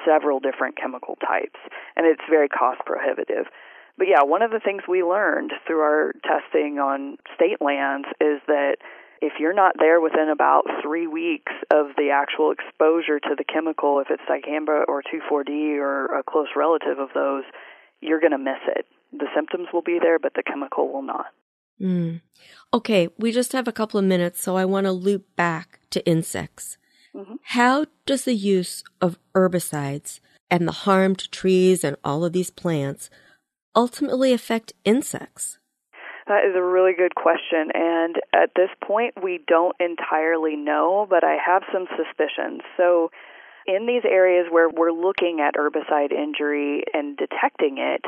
several 0.07 0.39
different 0.39 0.77
chemical 0.77 1.17
types, 1.17 1.59
and 1.97 2.07
it's 2.07 2.23
very 2.31 2.49
cost 2.49 2.81
prohibitive. 2.87 3.47
But 3.99 4.07
yeah, 4.09 4.23
one 4.23 4.43
of 4.43 4.51
the 4.51 4.61
things 4.61 4.83
we 4.87 5.03
learned 5.03 5.53
through 5.67 5.81
our 5.81 6.13
testing 6.23 6.79
on 6.79 7.17
state 7.35 7.61
lands 7.61 8.07
is 8.21 8.41
that 8.47 8.77
if 9.21 9.35
you're 9.39 9.55
not 9.55 9.77
there 9.79 10.01
within 10.01 10.29
about 10.29 10.65
three 10.83 11.07
weeks 11.07 11.53
of 11.71 11.87
the 11.97 12.11
actual 12.13 12.53
exposure 12.53 13.19
to 13.21 13.35
the 13.37 13.45
chemical, 13.45 14.01
if 14.01 14.09
it's 14.11 14.23
dicamba 14.29 14.85
or 14.89 15.03
2,4-D 15.03 15.79
or 15.79 16.19
a 16.19 16.23
close 16.23 16.49
relative 16.55 16.99
of 16.99 17.09
those, 17.15 17.45
you're 18.01 18.21
going 18.21 18.33
to 18.33 18.39
miss 18.39 18.61
it. 18.69 18.87
The 19.13 19.27
symptoms 19.35 19.69
will 19.73 19.83
be 19.83 19.99
there, 20.01 20.19
but 20.19 20.35
the 20.35 20.43
chemical 20.43 20.93
will 20.93 21.03
not. 21.03 21.27
Mm. 21.81 22.21
Okay, 22.73 23.09
we 23.19 23.33
just 23.33 23.53
have 23.53 23.69
a 23.69 23.73
couple 23.73 23.99
of 23.99 24.05
minutes, 24.05 24.43
so 24.43 24.57
I 24.57 24.65
want 24.65 24.87
to 24.87 24.93
loop 24.93 25.25
back 25.37 25.81
to 25.91 26.07
insects. 26.07 26.79
Mm-hmm. 27.15 27.35
How 27.43 27.87
does 28.05 28.25
the 28.25 28.35
use 28.35 28.85
of 29.01 29.19
herbicides 29.35 30.21
and 30.51 30.67
the 30.67 30.73
harm 30.73 31.17
to 31.17 31.31
trees 31.31 31.85
and 31.85 31.97
all 32.05 32.25
of 32.25 32.33
these 32.33 32.51
plants 32.51 33.09
ultimately 33.75 34.33
affect 34.33 34.73
insects? 34.85 35.59
That 36.27 36.45
is 36.45 36.57
a 36.57 36.63
really 36.63 36.93
good 36.93 37.15
question. 37.15 37.71
And 37.73 38.17
at 38.35 38.51
this 38.57 38.71
point, 38.83 39.15
we 39.23 39.41
don't 39.47 39.77
entirely 39.79 40.57
know, 40.57 41.07
but 41.09 41.23
I 41.23 41.37
have 41.45 41.63
some 41.73 41.87
suspicions. 41.97 42.63
So, 42.77 43.11
in 43.67 43.87
these 43.87 44.03
areas 44.09 44.47
where 44.51 44.69
we're 44.69 44.93
looking 44.93 45.41
at 45.41 45.55
herbicide 45.55 46.13
injury 46.13 46.85
and 46.95 47.17
detecting 47.17 47.79
it, 47.79 48.05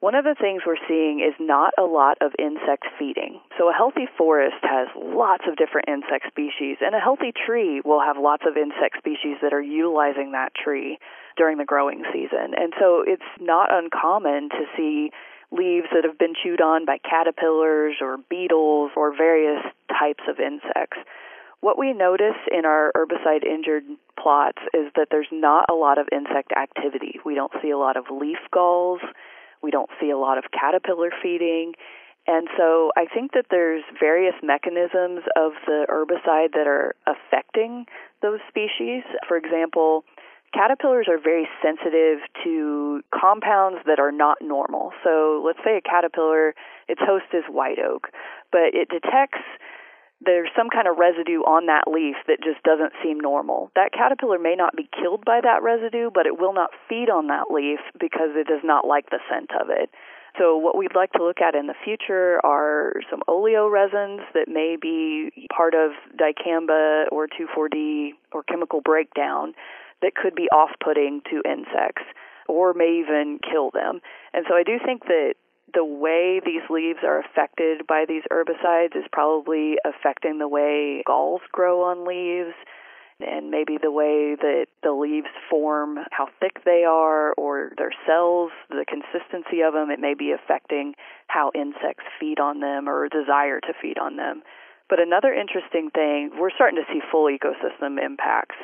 one 0.00 0.14
of 0.14 0.24
the 0.24 0.34
things 0.34 0.62
we're 0.66 0.80
seeing 0.88 1.20
is 1.20 1.34
not 1.38 1.74
a 1.78 1.82
lot 1.82 2.18
of 2.20 2.32
insect 2.38 2.86
feeding. 2.98 3.40
So, 3.58 3.68
a 3.68 3.72
healthy 3.72 4.06
forest 4.16 4.62
has 4.62 4.88
lots 4.96 5.44
of 5.46 5.56
different 5.56 5.88
insect 5.88 6.26
species, 6.28 6.78
and 6.80 6.94
a 6.94 7.00
healthy 7.00 7.32
tree 7.34 7.82
will 7.84 8.00
have 8.00 8.16
lots 8.16 8.44
of 8.46 8.56
insect 8.56 8.98
species 8.98 9.38
that 9.42 9.52
are 9.52 9.62
utilizing 9.62 10.32
that 10.32 10.54
tree 10.54 10.98
during 11.36 11.58
the 11.58 11.64
growing 11.64 12.04
season. 12.12 12.54
And 12.56 12.72
so, 12.78 13.02
it's 13.04 13.26
not 13.40 13.74
uncommon 13.74 14.50
to 14.50 14.64
see 14.76 15.10
leaves 15.52 15.86
that 15.92 16.04
have 16.04 16.18
been 16.18 16.34
chewed 16.40 16.60
on 16.60 16.84
by 16.84 16.98
caterpillars 16.98 17.96
or 18.00 18.18
beetles 18.28 18.92
or 18.96 19.16
various 19.16 19.62
types 19.88 20.22
of 20.28 20.38
insects. 20.38 20.98
What 21.60 21.78
we 21.78 21.92
notice 21.92 22.38
in 22.50 22.64
our 22.64 22.90
herbicide 22.96 23.44
injured 23.44 23.84
plots 24.18 24.62
is 24.72 24.90
that 24.96 25.08
there's 25.10 25.28
not 25.30 25.66
a 25.68 25.74
lot 25.74 25.98
of 25.98 26.08
insect 26.10 26.52
activity. 26.52 27.20
We 27.24 27.34
don't 27.34 27.52
see 27.60 27.70
a 27.70 27.78
lot 27.78 27.96
of 27.96 28.04
leaf 28.10 28.38
galls. 28.50 29.00
We 29.62 29.70
don't 29.70 29.90
see 30.00 30.10
a 30.10 30.16
lot 30.16 30.38
of 30.38 30.44
caterpillar 30.52 31.10
feeding. 31.22 31.74
And 32.26 32.48
so 32.56 32.92
I 32.96 33.06
think 33.12 33.32
that 33.32 33.46
there's 33.50 33.82
various 33.98 34.34
mechanisms 34.42 35.20
of 35.36 35.52
the 35.66 35.86
herbicide 35.88 36.52
that 36.52 36.66
are 36.66 36.94
affecting 37.06 37.86
those 38.22 38.40
species. 38.48 39.02
For 39.26 39.36
example, 39.36 40.04
caterpillars 40.52 41.06
are 41.08 41.18
very 41.18 41.48
sensitive 41.62 42.18
to 42.44 43.02
compounds 43.14 43.78
that 43.86 43.98
are 43.98 44.12
not 44.12 44.38
normal. 44.40 44.92
So 45.04 45.42
let's 45.44 45.60
say 45.64 45.76
a 45.76 45.80
caterpillar, 45.80 46.54
its 46.88 47.00
host 47.04 47.26
is 47.32 47.44
white 47.48 47.78
oak, 47.78 48.08
but 48.50 48.74
it 48.74 48.88
detects 48.88 49.42
there's 50.22 50.50
some 50.54 50.68
kind 50.68 50.86
of 50.86 50.98
residue 50.98 51.40
on 51.48 51.66
that 51.66 51.88
leaf 51.88 52.16
that 52.28 52.44
just 52.44 52.62
doesn't 52.62 52.92
seem 53.02 53.18
normal. 53.18 53.72
That 53.74 53.92
caterpillar 53.92 54.38
may 54.38 54.54
not 54.54 54.76
be 54.76 54.88
killed 54.92 55.24
by 55.24 55.40
that 55.42 55.62
residue, 55.62 56.10
but 56.12 56.26
it 56.26 56.38
will 56.38 56.52
not 56.52 56.70
feed 56.88 57.08
on 57.08 57.28
that 57.28 57.48
leaf 57.50 57.80
because 57.98 58.36
it 58.36 58.46
does 58.46 58.60
not 58.62 58.86
like 58.86 59.08
the 59.08 59.20
scent 59.30 59.50
of 59.58 59.68
it. 59.70 59.88
So, 60.38 60.56
what 60.56 60.76
we'd 60.76 60.94
like 60.94 61.10
to 61.12 61.24
look 61.24 61.40
at 61.40 61.56
in 61.56 61.66
the 61.66 61.74
future 61.82 62.38
are 62.44 62.92
some 63.10 63.20
oleo 63.26 63.66
resins 63.66 64.20
that 64.32 64.46
may 64.46 64.76
be 64.80 65.48
part 65.54 65.74
of 65.74 65.90
dicamba 66.14 67.06
or 67.10 67.26
2,4-D 67.26 68.14
or 68.32 68.44
chemical 68.44 68.80
breakdown 68.80 69.54
that 70.02 70.14
could 70.14 70.34
be 70.34 70.48
off 70.50 70.70
putting 70.82 71.22
to 71.30 71.42
insects 71.44 72.02
or 72.48 72.74
may 72.74 73.00
even 73.00 73.38
kill 73.38 73.70
them. 73.70 74.00
And 74.32 74.44
so, 74.48 74.54
I 74.54 74.62
do 74.62 74.78
think 74.84 75.04
that 75.04 75.34
the 75.72 75.84
way 75.84 76.40
these 76.44 76.62
leaves 76.68 77.00
are 77.04 77.20
affected 77.20 77.86
by 77.86 78.04
these 78.08 78.22
herbicides 78.30 78.96
is 78.96 79.04
probably 79.12 79.76
affecting 79.84 80.38
the 80.38 80.48
way 80.48 81.02
galls 81.06 81.42
grow 81.52 81.82
on 81.82 82.06
leaves 82.06 82.54
and 83.20 83.50
maybe 83.50 83.76
the 83.80 83.90
way 83.90 84.34
that 84.34 84.66
the 84.82 84.92
leaves 84.92 85.28
form, 85.48 85.98
how 86.10 86.28
thick 86.40 86.64
they 86.64 86.84
are, 86.88 87.32
or 87.34 87.72
their 87.76 87.92
cells, 88.06 88.50
the 88.70 88.84
consistency 88.88 89.60
of 89.60 89.74
them. 89.74 89.90
It 89.90 90.00
may 90.00 90.14
be 90.14 90.32
affecting 90.32 90.94
how 91.28 91.50
insects 91.54 92.04
feed 92.18 92.40
on 92.40 92.60
them 92.60 92.88
or 92.88 93.08
desire 93.08 93.60
to 93.60 93.72
feed 93.80 93.98
on 93.98 94.16
them. 94.16 94.42
But 94.88 95.00
another 95.00 95.32
interesting 95.32 95.90
thing, 95.90 96.30
we're 96.38 96.50
starting 96.50 96.82
to 96.82 96.92
see 96.92 97.00
full 97.12 97.28
ecosystem 97.28 98.02
impacts 98.02 98.56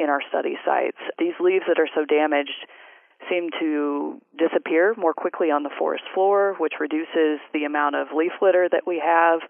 in 0.00 0.08
our 0.08 0.20
study 0.28 0.56
sites. 0.64 0.96
These 1.18 1.34
leaves 1.40 1.64
that 1.68 1.78
are 1.78 1.88
so 1.94 2.04
damaged 2.04 2.66
seem 3.28 3.50
to 3.60 4.20
disappear 4.38 4.94
more 4.96 5.12
quickly 5.12 5.50
on 5.50 5.62
the 5.62 5.70
forest 5.78 6.04
floor, 6.14 6.56
which 6.58 6.80
reduces 6.80 7.38
the 7.52 7.64
amount 7.64 7.96
of 7.96 8.08
leaf 8.16 8.32
litter 8.40 8.68
that 8.72 8.86
we 8.86 8.98
have, 9.04 9.40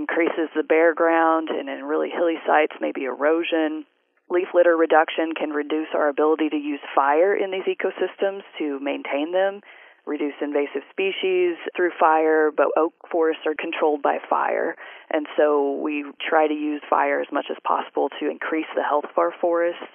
increases 0.00 0.50
the 0.56 0.64
bare 0.64 0.94
ground, 0.94 1.48
and 1.48 1.68
in 1.68 1.84
really 1.84 2.10
hilly 2.10 2.38
sites, 2.44 2.74
maybe 2.80 3.04
erosion. 3.04 3.86
Leaf 4.30 4.48
litter 4.52 4.76
reduction 4.76 5.32
can 5.38 5.50
reduce 5.50 5.88
our 5.94 6.08
ability 6.08 6.48
to 6.48 6.56
use 6.56 6.80
fire 6.94 7.36
in 7.36 7.52
these 7.52 7.68
ecosystems 7.70 8.42
to 8.58 8.80
maintain 8.80 9.30
them, 9.30 9.60
reduce 10.06 10.34
invasive 10.40 10.82
species 10.90 11.56
through 11.76 11.90
fire, 11.98 12.50
but 12.54 12.68
oak 12.76 12.94
forests 13.10 13.42
are 13.46 13.54
controlled 13.58 14.02
by 14.02 14.18
fire. 14.28 14.76
And 15.10 15.26
so 15.36 15.80
we 15.80 16.04
try 16.20 16.46
to 16.46 16.54
use 16.54 16.82
fire 16.88 17.20
as 17.20 17.28
much 17.32 17.46
as 17.50 17.56
possible 17.64 18.08
to 18.20 18.30
increase 18.30 18.66
the 18.74 18.82
health 18.82 19.04
of 19.04 19.18
our 19.18 19.32
forests. 19.40 19.86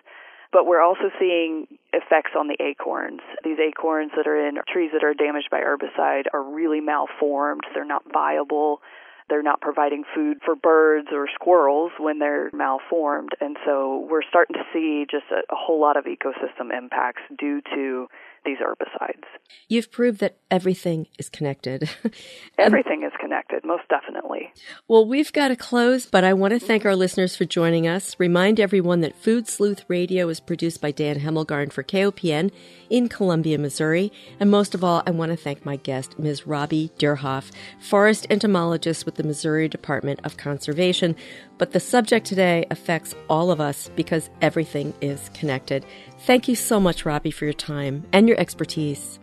But 0.51 0.65
we're 0.65 0.81
also 0.81 1.11
seeing 1.19 1.67
effects 1.93 2.31
on 2.37 2.47
the 2.47 2.57
acorns. 2.59 3.21
These 3.43 3.59
acorns 3.59 4.11
that 4.17 4.25
are 4.25 4.47
in 4.47 4.57
trees 4.67 4.89
that 4.93 5.03
are 5.03 5.13
damaged 5.13 5.49
by 5.51 5.61
herbicide 5.61 6.23
are 6.33 6.41
really 6.41 6.81
malformed. 6.81 7.61
They're 7.75 7.85
not 7.85 8.03
viable. 8.11 8.81
They're 9.29 9.43
not 9.43 9.61
providing 9.61 10.05
food 10.15 10.39
for 10.43 10.55
birds 10.55 11.09
or 11.13 11.27
squirrels 11.31 11.91
when 11.99 12.17
they're 12.17 12.49
malformed. 12.51 13.29
And 13.39 13.57
so 13.63 14.07
we're 14.09 14.23
starting 14.27 14.55
to 14.55 14.63
see 14.73 15.05
just 15.09 15.25
a, 15.31 15.41
a 15.53 15.55
whole 15.55 15.79
lot 15.79 15.97
of 15.97 16.05
ecosystem 16.05 16.75
impacts 16.75 17.21
due 17.37 17.61
to 17.75 18.07
these 18.49 18.57
herbicides. 18.65 19.25
You've 19.67 19.91
proved 19.91 20.19
that 20.19 20.37
everything 20.49 21.07
is 21.17 21.29
connected. 21.29 21.89
everything 22.57 23.03
is 23.03 23.11
connected, 23.19 23.63
most 23.63 23.83
definitely. 23.89 24.51
Well, 24.87 25.05
we've 25.05 25.31
got 25.31 25.49
to 25.49 25.55
close, 25.55 26.05
but 26.05 26.23
I 26.23 26.33
want 26.33 26.53
to 26.53 26.59
thank 26.59 26.85
our 26.85 26.95
listeners 26.95 27.35
for 27.35 27.45
joining 27.45 27.87
us. 27.87 28.15
Remind 28.19 28.59
everyone 28.59 29.01
that 29.01 29.15
Food 29.15 29.47
Sleuth 29.47 29.85
Radio 29.87 30.27
is 30.29 30.39
produced 30.39 30.81
by 30.81 30.91
Dan 30.91 31.19
Hemmelgarn 31.19 31.71
for 31.71 31.83
KOPN 31.83 32.51
in 32.89 33.09
Columbia, 33.09 33.57
Missouri. 33.57 34.11
And 34.39 34.49
most 34.49 34.73
of 34.73 34.83
all, 34.83 35.03
I 35.05 35.11
want 35.11 35.31
to 35.31 35.37
thank 35.37 35.65
my 35.65 35.75
guest, 35.75 36.17
Ms. 36.17 36.47
Robbie 36.47 36.91
Doerhoff, 36.97 37.51
forest 37.79 38.25
entomologist 38.29 39.05
with 39.05 39.15
the 39.15 39.23
Missouri 39.23 39.67
Department 39.67 40.19
of 40.23 40.37
Conservation. 40.37 41.15
But 41.59 41.73
the 41.73 41.79
subject 41.79 42.25
today 42.25 42.65
affects 42.71 43.13
all 43.29 43.51
of 43.51 43.59
us 43.61 43.89
because 43.95 44.29
everything 44.41 44.93
is 45.01 45.29
connected. 45.33 45.85
Thank 46.19 46.47
you 46.47 46.55
so 46.55 46.79
much, 46.79 47.05
Robbie, 47.05 47.31
for 47.31 47.45
your 47.45 47.53
time 47.53 48.05
and 48.11 48.27
your 48.27 48.39
expertise. 48.39 49.19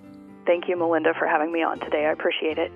Thank 0.47 0.65
you, 0.69 0.77
Melinda, 0.77 1.13
for 1.19 1.27
having 1.27 1.53
me 1.53 1.63
on 1.63 1.79
today. 1.81 2.07
I 2.07 2.13
appreciate 2.13 2.59
it. 2.59 2.73